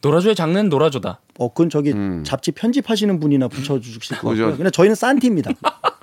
노라조의 0.05 0.35
장르는 0.35 0.69
노라조다. 0.69 1.19
어, 1.39 1.47
그건 1.49 1.69
저기 1.71 1.91
잡지 2.23 2.51
편집하시는 2.51 3.19
분이나 3.19 3.47
붙여주실 3.47 4.17
것 4.19 4.31
음. 4.33 4.37
같고요. 4.37 4.57
그냥 4.57 4.71
저희는 4.71 4.93
산티입니다. 4.93 5.51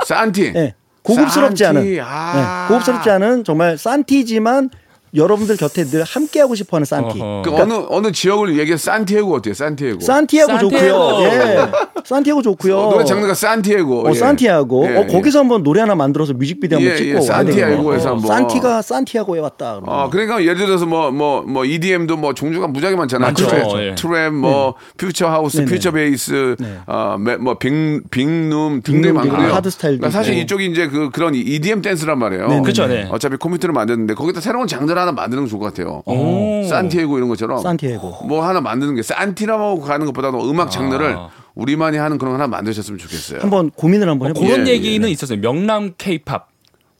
산티. 0.04 0.52
네. 0.52 0.74
고급스럽지 1.02 1.62
산티. 1.62 2.00
않은 2.00 2.04
아. 2.04 2.66
네, 2.66 2.68
고급스럽지 2.74 3.10
않은 3.10 3.44
정말 3.44 3.78
산티지만 3.78 4.70
여러분들 5.14 5.57
곁에 5.59 5.85
늘 5.85 6.05
함께하고 6.05 6.55
싶어하는 6.55 6.87
산티. 6.87 7.20
어허. 7.20 7.42
그 7.44 7.55
어느 7.55 7.75
어느 7.90 8.12
지역을 8.12 8.59
얘기해 8.59 8.79
산티아고 8.79 9.35
어때요? 9.37 9.53
산티아고. 9.53 10.01
산티아고 10.01 10.59
좋고요. 10.59 11.18
예. 11.25 11.59
산티아고 12.05 12.40
좋고요. 12.42 12.79
어, 12.79 12.90
노래 12.92 13.05
장르가 13.05 13.35
산티아고. 13.35 14.07
어, 14.07 14.11
예. 14.11 14.14
산티아고. 14.14 14.87
예, 14.90 14.96
어, 14.96 15.03
예. 15.09 15.12
거기서 15.12 15.40
한번 15.40 15.62
노래 15.62 15.81
하나 15.81 15.94
만들어서 15.94 16.33
뮤직비디오 16.33 16.79
예, 16.81 16.85
한번 16.88 16.96
찍고 16.96 17.11
예, 17.11 17.14
와야 17.14 17.22
산티아고에서 17.27 17.81
되겠네요. 17.83 18.09
한번. 18.11 18.27
산티가 18.27 18.83
산티아고에 18.83 19.40
왔다. 19.40 19.81
그러면. 19.81 19.88
어, 20.05 20.09
그러니까 20.11 20.40
예를 20.42 20.57
들어서 20.57 20.87
뭐, 20.87 21.11
뭐, 21.11 21.42
뭐, 21.42 21.64
EDM도 21.66 22.16
뭐 22.16 22.33
종류가 22.33 22.68
무지하게 22.68 22.96
많잖아요. 22.96 23.35
trap, 23.35 23.83
예. 23.90 23.94
trap, 23.94 24.31
뭐, 24.31 24.75
future 24.96 25.28
house, 25.28 25.59
네네. 25.59 25.70
future 25.70 25.90
bass, 25.92 26.57
네. 26.59 26.79
어, 26.87 27.16
매- 27.20 27.37
뭐, 27.37 27.59
big, 27.59 27.70
빅룸 28.11 28.81
빅룸, 28.83 29.14
많거든요. 29.14 29.55
하드 29.55 29.68
스타일도 29.70 29.98
그러니까 30.01 30.18
사실. 30.18 30.38
이쪽이 30.38 30.66
이제 30.66 30.88
그, 30.88 31.11
그런 31.11 31.35
EDM 31.35 31.83
댄스란 31.83 32.18
말이에요. 32.18 32.62
그렇죠, 32.62 32.87
네. 32.87 33.07
어차피 33.11 33.37
컴퓨터를 33.37 33.75
만드는데 33.75 34.14
거기다 34.14 34.40
새로운 34.40 34.66
장르를 34.66 35.01
하나 35.02 35.12
만드는 35.12 35.44
게 35.44 35.50
좋을 35.50 35.60
것 35.60 35.66
같아요. 35.74 36.02
오. 36.06 36.64
산티아고 36.68 37.16
이런 37.18 37.28
것처럼. 37.28 37.58
산티아고. 37.62 38.26
뭐 38.26 38.46
하나 38.46 38.60
만드는 38.60 38.94
게 38.94 39.02
산티라고 39.02 39.80
가는 39.80 40.06
것보다도 40.06 40.48
음악 40.50 40.70
장르를 40.70 41.14
아. 41.16 41.28
우리만이 41.54 41.98
하는 41.98 42.16
그런 42.18 42.32
거 42.32 42.34
하나 42.42 42.46
만드셨으면 42.48 42.98
좋겠어요. 42.98 43.40
한번 43.40 43.70
고민을 43.70 44.08
한번 44.08 44.30
해보죠. 44.30 44.46
그런 44.46 44.66
예, 44.66 44.72
얘기는 44.72 45.06
있었어요. 45.08 45.38
명남 45.40 45.92
케이팝. 45.98 46.48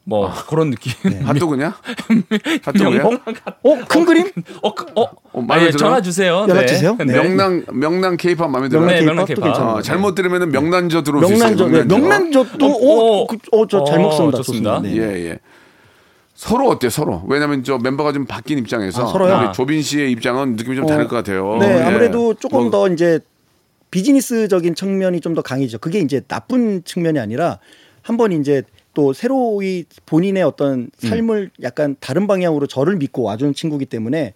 뭐 0.05 0.29
그런 0.49 0.71
느낌. 0.71 0.93
핫도그냐? 1.25 1.75
핫도그야? 2.65 3.03
명랑 3.03 3.21
어, 3.63 3.79
큰 3.89 4.05
그림? 4.05 4.29
어, 4.61 4.75
그- 4.75 4.87
어, 4.97 5.03
어, 5.33 5.41
마음에 5.41 5.63
아, 5.63 5.67
예, 5.67 5.71
들어? 5.71 5.79
전화 5.79 6.03
주세요. 6.03 6.45
연락 6.49 6.67
주세요. 6.67 6.97
네. 6.99 7.05
명랑, 7.05 7.65
명랑 7.73 8.17
케이팝 8.17 8.51
마음에? 8.51 8.69
명란 8.69 8.89
네, 8.89 8.99
케이팝도 9.05 9.27
케이팝. 9.27 9.61
어, 9.77 9.81
잘못 9.81 10.17
들으면 10.17 10.51
명란젓 10.51 11.05
들어올 11.05 11.25
수 11.27 11.33
있어요. 11.35 11.55
명란젓. 11.57 11.87
네, 11.89 11.97
명란젓도 11.99 12.67
어, 12.67 13.27
그, 13.29 13.37
어, 13.53 13.67
저 13.69 13.85
잘못. 13.85 14.33
좋습니다. 14.35 14.81
네. 14.83 14.97
예, 14.97 15.31
예. 15.31 15.39
서로 16.43 16.69
어때 16.69 16.91
서로? 16.91 17.23
왜냐면 17.29 17.63
저 17.63 17.79
멤버가 17.79 18.13
좀 18.13 18.27
바뀐 18.27 18.59
입장에서 18.59 19.05
아, 19.05 19.07
서로요? 19.13 19.39
우리 19.47 19.53
조빈 19.53 19.81
씨의 19.81 20.11
입장은 20.11 20.57
느낌이 20.57 20.75
좀 20.75 20.87
다를 20.87 21.07
것 21.07 21.15
같아요. 21.15 21.57
네, 21.59 21.79
예. 21.79 21.83
아무래도 21.85 22.35
조금 22.35 22.63
뭐, 22.63 22.71
더 22.71 22.89
이제 22.89 23.21
비즈니스적인 23.93 24.75
측면이 24.75 25.21
좀 25.21 25.35
더 25.35 25.43
강해지죠. 25.43 25.79
그게 25.79 26.01
이제 26.01 26.21
나쁜 26.27 26.83
측면이 26.85 27.19
아니라 27.21 27.59
한번 28.03 28.33
이제 28.33 28.63
또 28.93 29.13
새로이 29.13 29.85
본인의 30.05 30.43
어떤 30.43 30.81
음. 30.81 31.09
삶을 31.09 31.51
약간 31.63 31.95
다른 32.01 32.27
방향으로 32.27 32.67
저를 32.67 32.97
믿고 32.97 33.23
와주는 33.23 33.55
친구기 33.55 33.87
때문에 33.87 34.35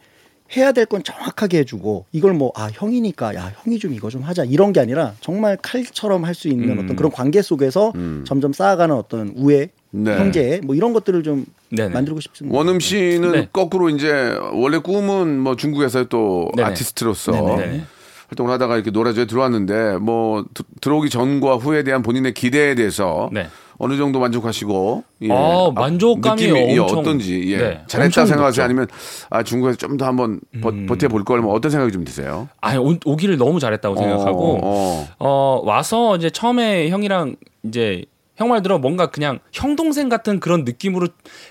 해야 0.56 0.70
될 0.70 0.86
건 0.86 1.02
정확하게 1.02 1.58
해주고 1.58 2.06
이걸 2.12 2.32
뭐 2.34 2.52
아 2.54 2.68
형이니까 2.72 3.34
야 3.34 3.52
형이 3.64 3.80
좀 3.80 3.92
이거 3.92 4.10
좀 4.10 4.22
하자 4.22 4.44
이런 4.44 4.72
게 4.72 4.78
아니라 4.78 5.14
정말 5.20 5.58
칼처럼 5.60 6.24
할 6.24 6.34
수 6.36 6.46
있는 6.46 6.70
음. 6.78 6.84
어떤 6.84 6.94
그런 6.94 7.10
관계 7.10 7.42
속에서 7.42 7.92
점점 8.24 8.52
쌓아가는 8.52 8.94
어떤 8.94 9.32
우애 9.36 9.70
네. 10.04 10.18
형제 10.18 10.60
뭐 10.64 10.74
이런 10.74 10.92
것들을 10.92 11.22
좀 11.22 11.46
네네. 11.70 11.88
만들고 11.94 12.20
싶습니다. 12.20 12.56
원음 12.56 12.80
씨는 12.80 13.32
네. 13.32 13.48
거꾸로 13.52 13.88
이제 13.88 14.36
원래 14.52 14.78
꿈은 14.78 15.38
뭐 15.40 15.56
중국에서 15.56 16.04
또 16.04 16.50
네네. 16.56 16.68
아티스트로서 16.70 17.32
네네. 17.32 17.82
활동을 18.28 18.52
하다가 18.52 18.74
이렇게 18.74 18.90
노라조에 18.90 19.26
들어왔는데 19.26 19.98
뭐 19.98 20.44
드- 20.52 20.64
들어오기 20.80 21.10
전과 21.10 21.56
후에 21.56 21.82
대한 21.84 22.02
본인의 22.02 22.34
기대에 22.34 22.74
대해서 22.74 23.30
네. 23.32 23.46
어느 23.78 23.96
정도 23.98 24.18
만족하시고 24.20 25.04
예. 25.22 25.28
어, 25.30 25.70
만족감이 25.70 26.40
느낌이 26.46 26.60
예, 26.74 26.78
엄청- 26.78 26.98
어떤지 27.00 27.42
예. 27.52 27.56
네, 27.58 27.80
잘했다 27.86 28.24
생각하세요. 28.26 28.64
아니면 28.64 28.86
아 29.30 29.42
중국에서 29.42 29.76
좀 29.76 29.96
더 29.98 30.06
한번 30.06 30.40
버, 30.62 30.70
음. 30.70 30.86
버텨 30.86 31.08
볼걸 31.08 31.40
뭐 31.40 31.52
어떤 31.54 31.70
생각이 31.70 31.92
좀 31.92 32.02
드세요? 32.04 32.48
아 32.62 32.76
오- 32.78 32.96
오기를 33.04 33.36
너무 33.36 33.60
잘했다고 33.60 33.96
생각하고 33.96 34.60
어, 34.62 35.08
어, 35.18 35.60
와서 35.64 36.16
이제 36.16 36.30
처음에 36.30 36.88
형이랑 36.88 37.36
이제 37.64 38.04
형 38.36 38.48
말대로 38.48 38.78
뭔가 38.78 39.06
그냥 39.06 39.40
형 39.52 39.76
동생 39.76 40.08
같은 40.08 40.40
그런 40.40 40.64
느낌으로 40.64 41.08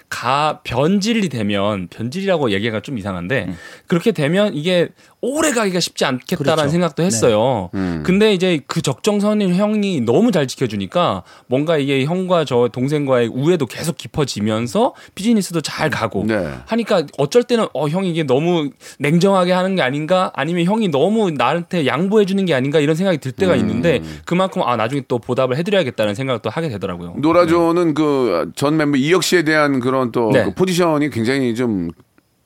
가 0.10 0.62
변질이 0.64 1.30
되면 1.30 1.88
변질이라고 1.88 2.52
얘기가 2.52 2.80
좀 2.82 2.98
이상한데 2.98 3.54
그렇게 3.88 4.12
되면 4.12 4.54
이게 4.54 4.90
오래 5.26 5.52
가기가 5.52 5.80
쉽지 5.80 6.06
않겠다라는 6.06 6.56
그렇죠. 6.56 6.70
생각도 6.70 7.04
했어요. 7.04 7.70
음. 7.74 8.04
근데 8.06 8.34
이제 8.34 8.60
그 8.68 8.82
적정선을 8.82 9.56
형이 9.56 10.02
너무 10.02 10.32
잘 10.32 10.46
지켜주니까 10.46 11.24
뭔가 11.48 11.78
이게 11.78 12.06
형과 12.06 12.46
저 12.46 12.70
동생과의 12.72 13.30
우애도 13.30 13.66
계속 13.66 13.98
깊어지면서 13.98 14.94
비즈니스도 15.16 15.62
잘 15.62 15.90
가고 15.90 16.26
네. 16.28 16.48
하니까 16.68 17.04
어쩔 17.18 17.44
때는 17.44 17.66
어 17.74 17.88
형이 17.88 18.12
이게 18.12 18.24
너무 18.24 18.70
냉정하게 19.00 19.52
하는 19.52 19.76
게 19.76 19.82
아닌가 19.82 20.32
아니면 20.36 20.66
형이 20.66 20.90
너무 20.90 21.32
나한테 21.32 21.88
양보해 21.88 22.26
주는 22.26 22.46
게 22.46 22.54
아닌가 22.54 22.80
이런 22.80 22.96
생각이 22.96 23.18
들 23.18 23.32
때가 23.32 23.56
있는데 23.56 24.02
그만큼 24.26 24.62
아 24.64 24.76
나중에 24.76 25.02
또 25.08 25.18
보답을 25.18 25.58
해드려야겠다는 25.58 26.14
생각도 26.14 26.50
하게 26.50 26.70
되더라고요. 26.70 27.16
노라조는 27.18 27.94
그전 27.96 28.78
멤버 28.78 28.98
이혁 28.98 29.24
씨에 29.24 29.44
대한 29.44 29.80
그런 29.80 30.12
또 30.12 30.32
네. 30.32 30.46
그 30.46 30.54
포지션이 30.54 31.10
굉장히 31.10 31.56
좀 31.56 31.90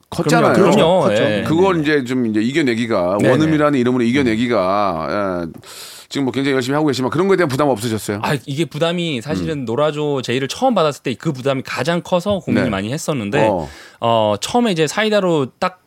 컸잖아요. 0.10 0.54
그럼요. 0.54 0.72
그럼요. 0.76 1.00
컸죠. 1.02 1.24
예. 1.24 1.44
그걸 1.48 1.82
이제 1.82 2.04
좀 2.04 2.26
이제 2.26 2.42
이겨내기가 2.42 3.18
네네. 3.20 3.32
원음이라는 3.32 3.80
이름으로 3.80 4.04
이겨내기가 4.04 5.46
예, 5.46 5.60
지금 6.10 6.26
뭐 6.26 6.32
굉장히 6.32 6.56
열심히 6.56 6.74
하고 6.74 6.88
계시지만 6.88 7.12
그런 7.12 7.28
거에 7.28 7.38
대한 7.38 7.48
부담 7.48 7.70
없으셨어요? 7.70 8.20
아 8.24 8.36
이게 8.48 8.66
부담이 8.66 9.22
사실은 9.22 9.66
노라조 9.66 10.22
제의를 10.24 10.48
처음 10.48 10.74
받았을 10.74 11.04
때 11.04 11.14
그 11.14 11.32
부담이 11.34 11.62
가장 11.64 12.02
커서 12.04 12.40
고민을 12.40 12.64
네. 12.66 12.70
많이 12.70 12.92
했었는데 12.94 13.48
어. 13.48 13.68
어. 14.00 14.36
처음에 14.42 14.72
이제 14.72 14.88
사이다로 14.88 15.48
딱 15.60 15.82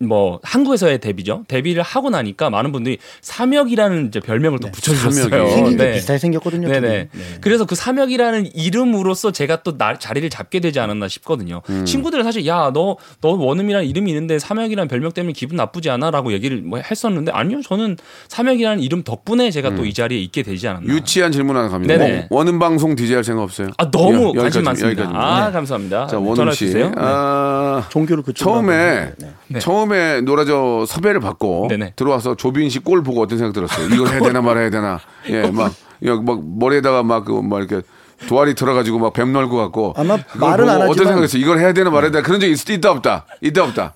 뭐 0.00 0.40
한국에서의 0.42 0.98
데뷔죠. 1.00 1.44
데뷔를 1.48 1.82
하고 1.82 2.10
나니까 2.10 2.50
많은 2.50 2.72
분들이 2.72 2.98
삼혁이라는 3.20 4.08
이제 4.08 4.20
별명을 4.20 4.58
또 4.58 4.70
붙여주셨어요. 4.70 5.50
생긴 5.50 5.76
네. 5.76 5.92
비슷하게 5.94 6.18
생겼거든요. 6.18 6.68
네네. 6.68 6.88
네. 6.88 7.08
그래서 7.40 7.64
그 7.64 7.74
삼혁이라는 7.74 8.54
이름으로서 8.54 9.30
제가 9.30 9.62
또 9.62 9.76
나, 9.78 9.98
자리를 9.98 10.28
잡게 10.30 10.60
되지 10.60 10.80
않았나 10.80 11.08
싶거든요. 11.08 11.62
음. 11.70 11.84
친구들은 11.84 12.24
사실 12.24 12.46
야 12.46 12.70
너 12.72 12.96
너 13.20 13.30
원음이라는 13.30 13.86
이름이 13.86 14.10
있는데 14.10 14.38
삼혁이라는 14.38 14.88
별명 14.88 15.12
때문에 15.12 15.32
기분 15.32 15.56
나쁘지 15.56 15.88
않아라고 15.90 16.32
얘기를 16.32 16.58
뭐 16.62 16.78
했었는데 16.78 17.32
아니요 17.32 17.60
저는 17.62 17.96
삼혁이라는 18.28 18.82
이름 18.82 19.02
덕분에 19.02 19.50
제가 19.50 19.74
또이 19.74 19.92
자리에 19.94 20.18
있게 20.18 20.42
되지 20.42 20.66
않았나. 20.68 20.86
음. 20.92 20.96
유치한 20.96 21.30
질문 21.32 21.56
하나 21.56 21.68
갑니다. 21.68 21.96
네네. 21.96 22.26
원- 22.30 22.44
원음 22.46 22.58
방송 22.58 22.94
DJ 22.94 23.14
할 23.16 23.24
생각 23.24 23.42
없어요? 23.42 23.68
아 23.78 23.90
너무 23.90 24.14
여- 24.14 24.42
관심 24.42 24.60
여기까지, 24.60 24.62
많습니다. 24.62 25.02
여기까지입니다. 25.02 25.46
아 25.46 25.50
감사합니다. 25.52 26.06
자 26.08 26.18
원음 26.18 26.34
전화 26.34 26.52
씨, 26.52 26.66
주세요. 26.66 26.86
네. 26.88 26.94
아, 26.96 27.86
종교를 27.90 28.22
그쪽 28.22 28.44
처음에 28.44 29.12
네. 29.48 29.58
처음에 29.84 30.20
노라조 30.22 30.86
섭외를 30.86 31.20
받고 31.20 31.66
네네. 31.68 31.92
들어와서 31.96 32.34
조빈 32.34 32.70
씨꼴 32.70 33.02
보고 33.02 33.22
어떤 33.22 33.38
생각 33.38 33.52
들었어요? 33.52 33.86
이걸 33.94 34.08
해야 34.08 34.20
되나 34.20 34.40
말아야 34.40 34.70
되나? 34.70 34.98
예, 35.28 35.42
막, 35.50 35.72
막, 36.00 36.24
막 36.24 36.40
머리에다가 36.58 37.02
막, 37.02 37.24
그, 37.24 37.32
막 37.42 37.58
이렇게 37.58 37.86
도아리 38.28 38.54
들어가지고 38.54 38.98
막 38.98 39.12
뱀 39.12 39.32
넣을 39.32 39.48
것 39.48 39.56
같고. 39.56 39.94
아마 39.96 40.16
말은 40.34 40.68
안 40.68 40.76
어떤 40.76 40.88
하지만- 40.90 41.06
생각했어요? 41.08 41.42
이걸 41.42 41.58
해야 41.58 41.72
되나 41.72 41.90
말아야 41.90 42.10
되나? 42.10 42.22
그런 42.22 42.40
적 42.40 42.46
있, 42.46 42.68
있다 42.68 42.90
없다? 42.90 43.26
있다 43.42 43.64
없다? 43.64 43.94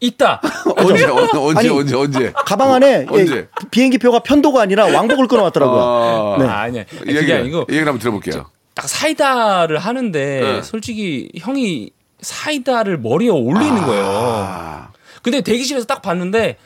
있다. 0.00 0.40
언제, 0.76 1.04
언제, 1.06 1.38
언제, 1.38 1.58
아니, 1.58 1.68
언제, 1.68 1.96
언제? 1.96 2.32
가방 2.46 2.72
안에 2.74 3.06
언제? 3.10 3.36
예, 3.36 3.46
비행기표가 3.70 4.20
편도가 4.20 4.62
아니라 4.62 4.86
왕복을 4.86 5.26
끊어왔더라고요. 5.28 5.80
아, 5.82 6.36
네. 6.38 6.46
아, 6.48 6.60
아니야. 6.62 6.82
이 6.82 6.96
그게 6.98 7.16
얘기를, 7.16 7.40
아니고 7.40 7.58
이 7.68 7.72
얘기를 7.72 7.86
한번 7.86 7.98
들어볼게요. 7.98 8.46
딱 8.74 8.88
사이다를 8.88 9.78
하는데 9.78 10.40
네. 10.40 10.62
솔직히 10.62 11.30
형이 11.38 11.90
사이다를 12.20 12.98
머리에 12.98 13.30
올리는 13.30 13.82
거예요. 13.82 14.88
아, 15.20 15.22
근데 15.22 15.40
대기실에서 15.42 15.86
딱 15.86 16.00
봤는데 16.02 16.56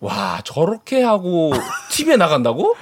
와 0.00 0.40
저렇게 0.44 1.02
하고 1.02 1.52
TV에 1.90 2.16
나간다고? 2.16 2.76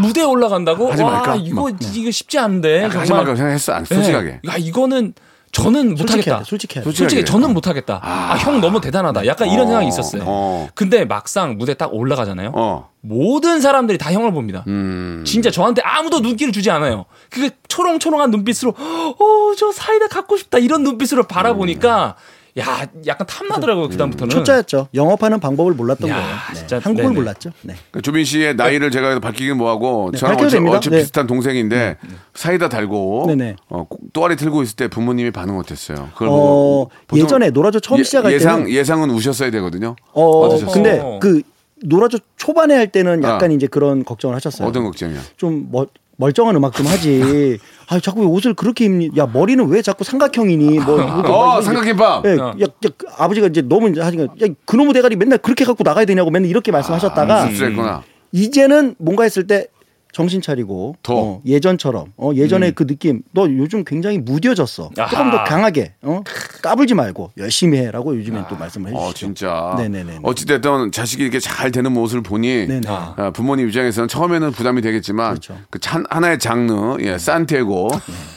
무대에 0.00 0.24
올라간다고? 0.24 0.92
하지 0.92 1.02
와 1.02 1.10
말까? 1.12 1.36
이거 1.36 1.62
막, 1.70 1.78
이거 1.94 2.10
쉽지 2.10 2.38
않은데 2.38 2.82
하지 2.84 3.06
정말. 3.08 3.24
말까 3.24 3.36
생각했어, 3.36 3.72
안- 3.72 3.84
솔직하게. 3.84 4.40
네. 4.44 4.52
야 4.52 4.56
이거는 4.58 5.14
저는 5.50 5.94
못하겠다. 5.96 6.44
솔직하게. 6.44 6.82
솔직히 6.94 7.24
저는 7.26 7.52
못하겠다. 7.52 8.00
아형 8.02 8.60
너무 8.62 8.80
대단하다. 8.80 9.26
약간 9.26 9.48
이런 9.48 9.64
어, 9.64 9.66
생각이 9.66 9.88
있었어요. 9.88 10.22
어. 10.26 10.68
근데 10.74 11.04
막상 11.04 11.58
무대 11.58 11.74
딱 11.74 11.92
올라가잖아요. 11.92 12.52
어. 12.54 12.88
모든 13.02 13.60
사람들이 13.60 13.98
다 13.98 14.12
형을 14.12 14.32
봅니다. 14.32 14.64
음. 14.68 15.24
진짜 15.26 15.50
저한테 15.50 15.82
아무도 15.84 16.20
눈길을 16.20 16.52
주지 16.54 16.70
않아요. 16.70 17.04
그게 17.30 17.50
초롱초롱한 17.68 18.30
눈빛으로 18.30 18.74
어, 18.78 19.54
저 19.58 19.72
사이다 19.72 20.08
갖고 20.08 20.36
싶다 20.38 20.56
이런 20.58 20.82
눈빛으로 20.84 21.24
바라보니까 21.24 22.16
야, 22.58 22.86
약간 23.06 23.26
탐나더라고요. 23.26 23.88
그다음부터는. 23.88 24.30
초짜였죠. 24.30 24.88
영업하는 24.92 25.40
방법을 25.40 25.72
몰랐던 25.72 26.10
야, 26.10 26.14
거예요. 26.16 26.28
네. 26.50 26.54
진짜, 26.54 26.76
한국을 26.80 27.04
네네. 27.04 27.14
몰랐죠. 27.14 27.50
네. 27.62 27.74
그 27.90 28.02
조빈 28.02 28.24
씨의 28.26 28.56
나이를 28.56 28.90
제가 28.90 29.18
밝히긴 29.20 29.56
뭐하고 29.56 30.10
네, 30.12 30.18
저랑 30.18 30.38
어찌. 30.38 30.58
어찌 30.58 30.90
네. 30.90 30.98
비슷한 30.98 31.26
동생인데 31.26 31.96
사이다 32.34 32.68
달고 32.68 33.24
네네. 33.28 33.56
어, 33.70 33.86
또아리 34.12 34.36
틀고 34.36 34.62
있을 34.64 34.76
때 34.76 34.88
부모님이 34.88 35.30
반응 35.30 35.58
어땠어요? 35.58 36.10
그걸 36.12 36.28
어, 36.30 36.88
예전에 37.14 37.50
노라조 37.50 37.80
처음 37.80 38.00
예- 38.00 38.04
시작할 38.04 38.32
예상 38.32 38.58
때는 38.64 38.70
예상은 38.70 39.10
우셨어야 39.10 39.50
되거든요. 39.50 39.96
어, 40.12 40.24
어떠셨어요? 40.40 40.74
근데 40.74 41.00
어. 41.00 41.18
그 41.22 41.40
노라조 41.84 42.18
초반에 42.36 42.74
할 42.74 42.88
때는 42.92 43.22
약간 43.22 43.50
아. 43.50 43.54
이제 43.54 43.66
그런 43.66 44.04
걱정을 44.04 44.36
하셨어요. 44.36 44.68
어떤 44.68 44.84
걱정이야? 44.84 45.20
좀 45.38 45.68
멀, 45.72 45.86
멀쩡한 46.22 46.54
음악 46.54 46.72
좀 46.74 46.86
하지. 46.86 47.58
아, 47.88 47.98
자꾸 47.98 48.20
왜 48.20 48.26
옷을 48.26 48.54
그렇게 48.54 48.84
입니? 48.84 49.10
야, 49.16 49.26
머리는 49.26 49.66
왜 49.68 49.82
자꾸 49.82 50.04
삼각형이니? 50.04 50.78
뭐 50.80 51.00
어 51.26 51.60
삼각김밥. 51.60 52.24
예, 52.26 52.38
어. 52.38 52.54
야, 52.60 52.64
야, 52.64 52.66
그 52.96 53.06
아버지가 53.18 53.48
이제 53.48 53.60
너무 53.62 53.90
이제 53.90 54.00
하니까 54.00 54.24
야, 54.24 54.46
그놈의 54.64 54.94
대가리 54.94 55.16
맨날 55.16 55.38
그렇게 55.38 55.64
갖고 55.64 55.82
나가야 55.82 56.04
되냐고 56.04 56.30
맨날 56.30 56.48
이렇게 56.48 56.70
말씀하셨다가 56.70 57.48
씁쓸했구나. 57.48 58.02
이제는 58.30 58.94
뭔가 58.98 59.24
했을 59.24 59.46
때 59.46 59.66
정신 60.12 60.42
차리고 60.42 60.94
더. 61.02 61.14
어, 61.16 61.42
예전처럼 61.46 62.12
어, 62.18 62.30
예전에 62.34 62.70
그 62.72 62.86
느낌 62.86 63.22
너 63.32 63.48
요즘 63.48 63.82
굉장히 63.84 64.18
무뎌졌어 64.18 64.90
아하. 64.98 65.08
조금 65.08 65.30
더 65.30 65.42
강하게 65.44 65.94
어? 66.02 66.20
까불지 66.62 66.94
말고 66.94 67.32
열심히 67.38 67.78
해라고 67.78 68.14
요즘엔 68.16 68.44
또 68.48 68.56
말씀을 68.56 68.90
해주시죠. 68.90 69.08
어 69.08 69.12
진짜. 69.14 69.74
네네네. 69.78 70.18
어찌됐든 70.22 70.92
자식이 70.92 71.22
이렇게 71.22 71.40
잘 71.40 71.70
되는 71.72 71.90
모습을 71.92 72.22
보니. 72.22 72.68
아, 72.86 73.30
부모님 73.34 73.66
입장에서는 73.68 74.06
처음에는 74.08 74.52
부담이 74.52 74.82
되겠지만 74.82 75.30
그렇죠. 75.30 75.56
그 75.70 75.78
찬- 75.80 76.04
하나의 76.10 76.38
장르 76.38 76.98
예, 77.00 77.16
산티에고 77.18 77.88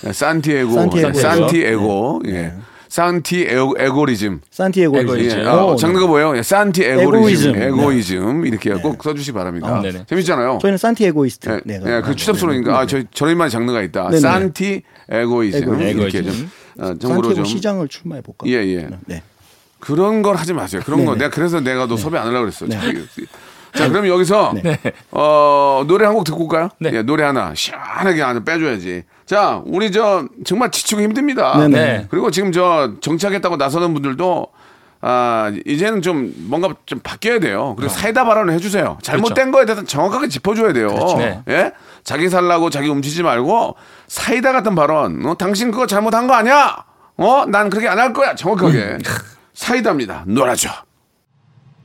예, 0.08 0.14
산티에고 0.14 0.72
산티에고죠. 0.74 1.12
네. 1.12 1.20
산티에고 1.22 2.22
예. 2.28 2.54
산티 2.96 3.48
에고 3.50 4.06
리즘 4.06 4.40
산티 4.52 4.84
에고 4.84 4.98
에고이즘. 5.00 5.40
예. 5.40 5.46
어, 5.48 5.76
장르가 5.76 6.08
뭐예요? 6.08 6.38
예, 6.38 6.42
산티 6.42 6.82
에고리즘 6.82 7.54
에고이즘. 7.54 7.62
에고이즘 7.62 8.46
이렇게 8.46 8.72
꼭 8.76 9.04
써주시 9.04 9.32
기 9.32 9.34
바랍니다. 9.34 9.68
아, 9.68 9.82
네네. 9.82 10.06
재밌잖아요. 10.08 10.60
저희는 10.62 10.78
산티 10.78 11.04
에고이스트. 11.08 11.50
예, 11.50 11.62
네, 11.66 11.82
예, 11.86 12.02
그 12.02 12.16
추잡스러우니까 12.16 12.80
아, 12.80 12.86
저 12.86 13.04
저희만 13.14 13.50
장르가 13.50 13.82
있다. 13.82 14.08
네네. 14.12 14.22
산티 14.22 14.84
에고이즘 15.10 15.82
에고이즘. 15.82 16.00
이렇게 16.00 16.24
좀 16.24 16.50
어, 16.80 16.94
정보로 16.98 17.24
산티에고 17.24 17.34
좀 17.34 17.44
시장을 17.44 17.90
출마해 17.90 18.22
볼까? 18.22 18.48
예, 18.48 18.54
예. 18.54 18.88
네. 19.08 19.22
그런 19.82 20.22
걸 20.22 20.38
하지 20.38 20.54
마세요. 20.54 20.82
그런 20.86 21.04
거 21.04 21.16
네네. 21.16 21.26
내가 21.26 21.36
그래서 21.36 21.60
내가 21.60 21.88
너 21.88 21.98
섭외 21.98 22.18
안 22.18 22.28
하려고 22.28 22.44
그랬어. 22.46 22.66
네. 22.66 22.78
자, 23.76 23.90
그럼 23.90 24.08
여기서 24.08 24.54
어, 25.12 25.84
노래 25.88 26.06
한 26.06 26.16
곡 26.16 26.24
듣고 26.24 26.44
올까요? 26.44 26.70
네. 26.80 26.92
예, 26.94 27.02
노래 27.02 27.24
하나 27.24 27.54
시원하게 27.56 28.22
하나 28.22 28.44
빼줘야지. 28.44 29.04
자, 29.26 29.62
우리 29.66 29.92
저 29.92 30.26
정말 30.46 30.72
지치고 30.72 31.02
힘듭니다. 31.02 31.58
네네. 31.58 31.70
네. 31.86 32.08
그리고 32.10 32.32
지금 32.32 32.52
저 32.52 32.92
정치하겠다고 33.02 33.58
나서는 33.58 33.94
분들도 33.94 34.48
아, 35.02 35.52
이제는 35.66 36.02
좀 36.02 36.34
뭔가 36.50 36.70
좀 36.86 37.00
바뀌어야 37.00 37.40
돼요. 37.40 37.76
그리고 37.78 37.92
사이다 37.92 38.24
발언을 38.24 38.54
해주세요. 38.56 38.98
잘못된 39.04 39.52
거에 39.52 39.66
대해서 39.66 39.84
정확하게 39.84 40.30
짚어줘야 40.30 40.74
돼요. 40.74 40.88
네. 41.18 41.42
예? 41.50 41.72
자기 42.04 42.30
살라고 42.30 42.70
자기 42.70 42.88
움치지 42.90 43.22
말고 43.24 43.76
사이다 44.08 44.52
같은 44.52 44.74
발언. 44.74 45.24
어, 45.26 45.36
당신 45.36 45.70
그거 45.72 45.86
잘못한 45.86 46.28
거 46.28 46.34
아니야? 46.34 46.86
어? 47.18 47.46
난 47.48 47.70
그렇게 47.70 47.88
안 47.88 48.00
할 48.00 48.14
거야. 48.14 48.36
정확하게. 48.36 48.98
사이다입니다. 49.54 50.24
놀아줘. 50.28 50.70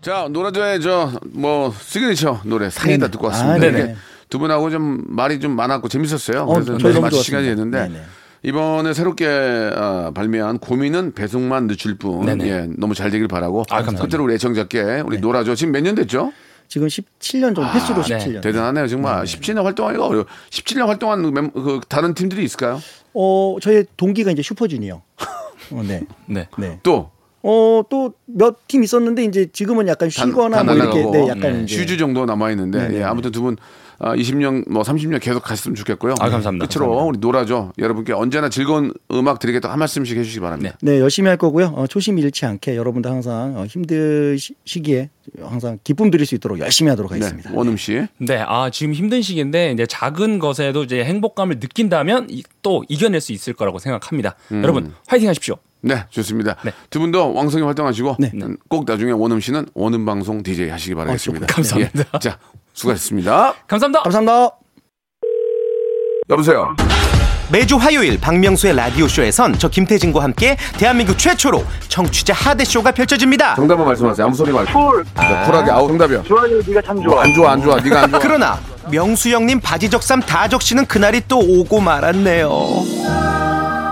자, 0.03 0.29
노라조의 0.31 0.81
저, 0.81 1.13
뭐, 1.33 1.73
시그니처 1.79 2.41
노래, 2.45 2.71
사이다. 2.71 3.09
듣고 3.09 3.27
왔습니다. 3.29 3.67
아, 3.67 3.71
이게. 3.71 3.95
두 4.31 4.39
분하고 4.39 4.71
좀 4.71 5.05
말이 5.09 5.41
좀 5.41 5.57
많았고 5.57 5.89
재밌었어요. 5.89 6.43
어, 6.43 6.55
그래서 6.55 6.79
저희 6.79 6.99
마칠. 7.01 7.21
시간이 7.23 7.47
됐는데 7.49 7.89
네네. 7.89 8.03
이번에 8.45 8.95
새롭게 8.95 9.27
어, 9.27 10.13
발매한 10.15 10.59
고민은 10.59 11.13
배송만 11.15 11.67
늦출 11.67 11.99
뿐. 11.99 12.25
네네. 12.25 12.47
예, 12.49 12.67
너무 12.79 12.95
잘 12.95 13.11
되길 13.11 13.27
바라고. 13.29 13.63
아, 13.71 13.83
감사합니다. 13.83 14.07
끝으로 14.07 14.25
우리 14.25 14.35
애청자께 14.35 15.03
우리 15.05 15.19
노라조. 15.19 15.55
지금 15.57 15.73
몇 15.73 15.83
년 15.83 15.97
됐죠? 15.97 16.33
지금 16.69 16.87
17년 16.87 17.57
정도 17.57 17.65
햇수로 17.67 18.03
네. 18.05 18.19
17년. 18.19 18.41
대단하네요. 18.43 18.87
정말 18.87 19.25
17년 19.25 19.65
활동하기가 19.65 20.07
어려워. 20.07 20.25
17년 20.51 20.87
활동한 20.87 21.35
멤- 21.35 21.51
그 21.51 21.81
다른 21.89 22.15
팀들이 22.15 22.45
있을까요? 22.45 22.81
어, 23.13 23.57
저의 23.61 23.85
동기가 23.97 24.31
이제 24.31 24.41
슈퍼주니어. 24.43 25.03
어, 25.73 25.83
네. 25.87 26.03
네. 26.27 26.49
네. 26.57 26.79
또 26.85 27.11
어, 27.43 27.83
또 27.91 28.13
몇 28.35 28.57
팀 28.69 28.83
있었는데 28.85 29.25
이제 29.25 29.47
지금은 29.53 29.89
약간 29.89 30.09
쉬거나 30.11 30.63
다뭐 30.65 30.75
이렇게. 30.77 31.05
네, 31.11 31.29
약간 31.29 31.65
이제 31.65 31.77
슈주 31.77 31.97
정도 31.97 32.25
남아 32.27 32.51
있는데 32.53 32.89
네, 32.89 32.95
예, 32.95 32.99
네. 32.99 33.05
아무튼 33.05 33.31
두분 33.33 33.57
아, 34.03 34.15
20년 34.15 34.65
뭐 34.71 34.83
30년 34.83 35.21
계속 35.21 35.43
갔으면 35.43 35.75
좋겠고요. 35.75 36.15
아, 36.21 36.31
감사합니다. 36.31 36.67
끝으로 36.67 36.87
감사합니다. 36.89 37.05
우리 37.05 37.19
노라조. 37.19 37.73
여러분께 37.79 38.15
언제나 38.15 38.49
즐거운 38.49 38.95
음악 39.13 39.39
드리겠다 39.41 39.71
한 39.71 39.79
말씀씩 39.79 40.17
해주시기 40.17 40.41
바랍니다. 40.41 40.79
네, 40.81 40.99
열심히 41.01 41.29
할 41.29 41.37
거고요. 41.37 41.67
어, 41.77 41.87
초심 41.87 42.19
잃지 42.19 42.47
않게 42.47 42.77
여러분들 42.77 43.11
항상 43.11 43.59
어, 43.59 43.67
힘드시기에 43.67 45.11
항상 45.43 45.79
기쁨 45.85 46.11
드릴 46.11 46.27
수 46.27 46.35
있도록 46.35 46.59
열심히 46.61 46.89
하도록 46.91 47.11
네, 47.13 47.19
하겠습니다. 47.19 47.51
원흠 47.53 47.77
씨. 47.77 48.07
네, 48.19 48.43
아 48.47 48.71
지금 48.71 48.95
힘든 48.95 49.23
시기인데 49.23 49.73
이제 49.73 49.87
작은 49.87 50.39
것에도 50.39 50.83
이제 50.85 51.05
행복감을 51.05 51.57
느낀다면 51.61 52.29
이- 52.31 52.43
또 52.63 52.85
이겨낼 52.89 53.21
수 53.21 53.33
있을 53.33 53.53
거라고 53.53 53.79
생각합니다. 53.79 54.35
여러분 54.53 54.93
화이팅 55.07 55.29
하십시오. 55.29 55.57
네, 55.83 56.05
좋습니다. 56.11 56.57
네. 56.63 56.73
두 56.91 57.01
분도 57.01 57.33
왕성히 57.33 57.65
활동하시고 57.65 58.17
네. 58.21 58.31
음, 58.35 58.57
꼭 58.69 58.85
나중에 58.87 59.13
원흠 59.13 59.41
씨는 59.41 59.67
원음 59.75 60.05
방송 60.05 60.43
DJ 60.43 60.69
하시기 60.69 60.95
바라겠습니다. 60.95 61.47
감사합니다. 61.47 62.05
예, 62.15 62.19
자, 62.19 62.39
수고하셨습니다. 62.75 63.55
감사합니다. 63.67 64.03
감사합니다. 64.03 64.51
여보세요. 66.29 66.77
매주 67.51 67.77
화요일 67.77 68.21
박명수의 68.21 68.77
라디오 68.77 69.09
쇼에선 69.09 69.59
저 69.59 69.69
김태진과 69.69 70.23
함께 70.23 70.57
대한민국 70.79 71.19
최초로 71.19 71.65
청취자 71.89 72.33
하대 72.33 72.65
쇼가 72.65 72.93
펼쳐집니다. 72.93 73.57
정답만 73.57 73.87
말씀하세요. 73.89 74.27
아무 74.27 74.37
소리 74.37 74.53
말고. 74.53 74.73
쿨. 74.73 75.05
쿨하게. 75.15 75.71
아우 75.73 75.89
정답이야. 75.89 76.23
좋아요, 76.23 76.61
네가 76.65 76.83
참 76.83 77.03
좋아. 77.03 77.25
안 77.25 77.35
좋아, 77.35 77.53
안 77.53 77.63
좋아. 77.63 77.81
네가 77.81 78.03
안 78.05 78.11
좋아. 78.11 78.21
그러나 78.21 78.61
명수 78.93 79.31
형님 79.31 79.59
바지 79.61 79.91
적삼 79.91 80.21
다 80.21 80.47
적시는 80.47 80.87
그날이 80.87 81.23
또 81.27 81.39
오고 81.41 81.81
말았네요. 81.81 82.51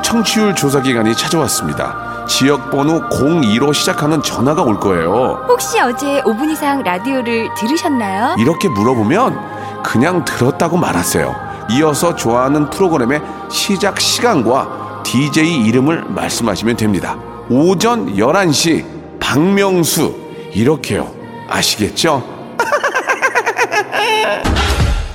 청취율 0.09 0.55
조사 0.55 0.81
기간이 0.81 1.15
찾아왔습니다. 1.15 2.25
지역 2.27 2.71
번호 2.71 3.07
02로 3.11 3.75
시작하는 3.75 4.23
전화가 4.23 4.63
올 4.63 4.81
거예요. 4.81 5.45
혹시 5.47 5.79
어제 5.79 6.23
5분 6.23 6.51
이상 6.51 6.83
라디오를 6.83 7.51
들으셨나요? 7.55 8.37
이렇게 8.39 8.71
물어보면 8.71 9.83
그냥 9.83 10.25
들었다고 10.25 10.79
말하세요. 10.79 11.35
이어서 11.73 12.17
좋아하는 12.17 12.71
프로그램의 12.71 13.21
시작 13.51 14.01
시간과 14.01 15.03
DJ 15.05 15.67
이름을 15.67 16.07
말씀하시면 16.09 16.79
됩니다. 16.79 17.19
오전 17.51 18.17
11시 18.17 18.87
박명수 19.21 20.15
이렇게요. 20.55 21.13
아시겠죠? 21.51 22.25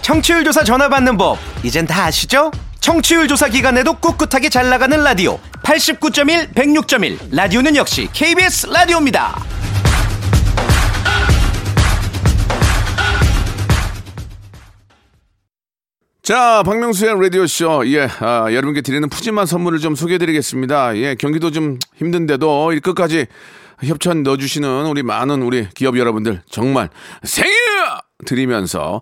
청취율 0.03 0.43
조사 0.43 0.63
전화 0.63 0.88
받는 0.88 1.17
법 1.17 1.39
이젠 1.63 1.88
다 1.88 2.03
아시죠? 2.03 2.51
청취율 2.84 3.30
조사 3.30 3.48
기간에도 3.48 3.93
꿋꿋하게 3.93 4.50
잘 4.50 4.69
나가는 4.69 5.02
라디오 5.02 5.39
89.1 5.63 6.54
106.1 6.54 7.34
라디오는 7.34 7.78
역시 7.78 8.10
KBS 8.12 8.67
라디오입니다. 8.67 9.41
자, 16.22 16.62
박명수의 16.63 17.22
라디오쇼. 17.22 17.88
예, 17.88 18.10
아, 18.19 18.48
여러분께 18.52 18.82
드리는 18.82 19.08
푸짐한 19.08 19.46
선물을 19.46 19.80
좀 19.80 19.96
소개해 19.96 20.17
드리겠습니다. 20.17 20.98
예, 20.98 21.15
경기도 21.15 21.52
좀 21.52 21.80
힘든데도 21.96 22.74
이 22.74 22.82
끝까지 22.82 23.28
협찬 23.82 24.24
넣어주시는 24.24 24.88
우리 24.88 25.04
많은 25.04 25.41
우리 25.41 25.69
기업 25.74 25.98
여러분들 25.98 26.41
정말 26.50 26.89
생일 27.24 27.54
드리면서 28.26 29.02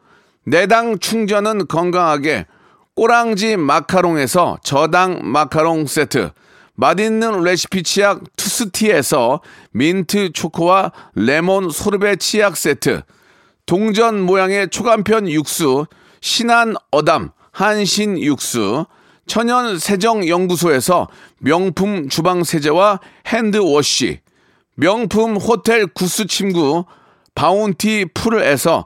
내당 0.45 0.97
충전은 0.99 1.67
건강하게. 1.67 2.47
꼬랑지 2.95 3.57
마카롱에서 3.57 4.57
저당 4.63 5.19
마카롱 5.23 5.85
세트. 5.85 6.31
맛있는 6.75 7.43
레시피 7.43 7.83
치약 7.83 8.23
투스티에서 8.37 9.41
민트 9.71 10.31
초코와 10.33 10.91
레몬 11.13 11.69
소르베 11.69 12.15
치약 12.15 12.57
세트. 12.57 13.03
동전 13.65 14.21
모양의 14.21 14.69
초간편 14.69 15.29
육수 15.29 15.85
신한 16.21 16.75
어담 16.91 17.31
한신 17.51 18.19
육수. 18.19 18.85
천연 19.27 19.77
세정 19.77 20.27
연구소에서 20.27 21.07
명품 21.37 22.09
주방 22.09 22.43
세제와 22.43 22.99
핸드워시. 23.27 24.19
명품 24.75 25.37
호텔 25.37 25.85
구스 25.85 26.25
침구 26.25 26.85
바운티 27.35 28.07
풀에서 28.13 28.85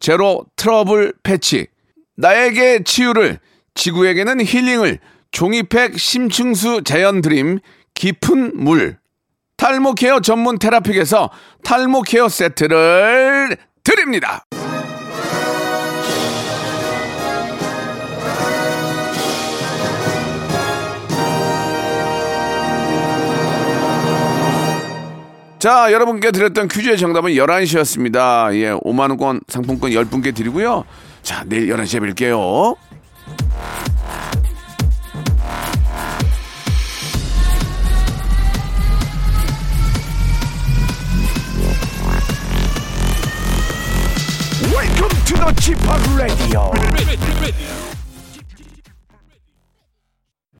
제로 0.00 0.44
트러블 0.56 1.12
패치 1.22 1.66
나에게 2.16 2.82
치유를 2.84 3.38
지구에게는 3.74 4.44
힐링을 4.44 4.98
종이팩 5.30 5.98
심층수 5.98 6.82
자연 6.84 7.20
드림 7.20 7.60
깊은 7.94 8.56
물 8.56 8.98
탈모 9.56 9.94
케어 9.94 10.20
전문 10.20 10.58
테라픽에서 10.58 11.30
탈모 11.62 12.02
케어 12.02 12.28
세트를 12.28 13.56
드립니다. 13.84 14.44
자, 25.60 25.92
여러분께 25.92 26.30
드렸던 26.30 26.68
퀴즈의 26.68 26.96
정답은 26.96 27.32
11시였습니다. 27.32 28.50
예, 28.54 28.72
5만원권 28.72 29.42
상품권 29.46 29.90
10분께 29.90 30.34
드리고요. 30.34 30.84
자, 31.22 31.44
내일 31.46 31.68
11시에 31.68 32.00
뵐게요. 32.14 32.76
Welcome 44.72 45.24
to 45.26 45.36
the 45.36 45.52
Chip 45.60 45.78
Radio. 46.16 46.72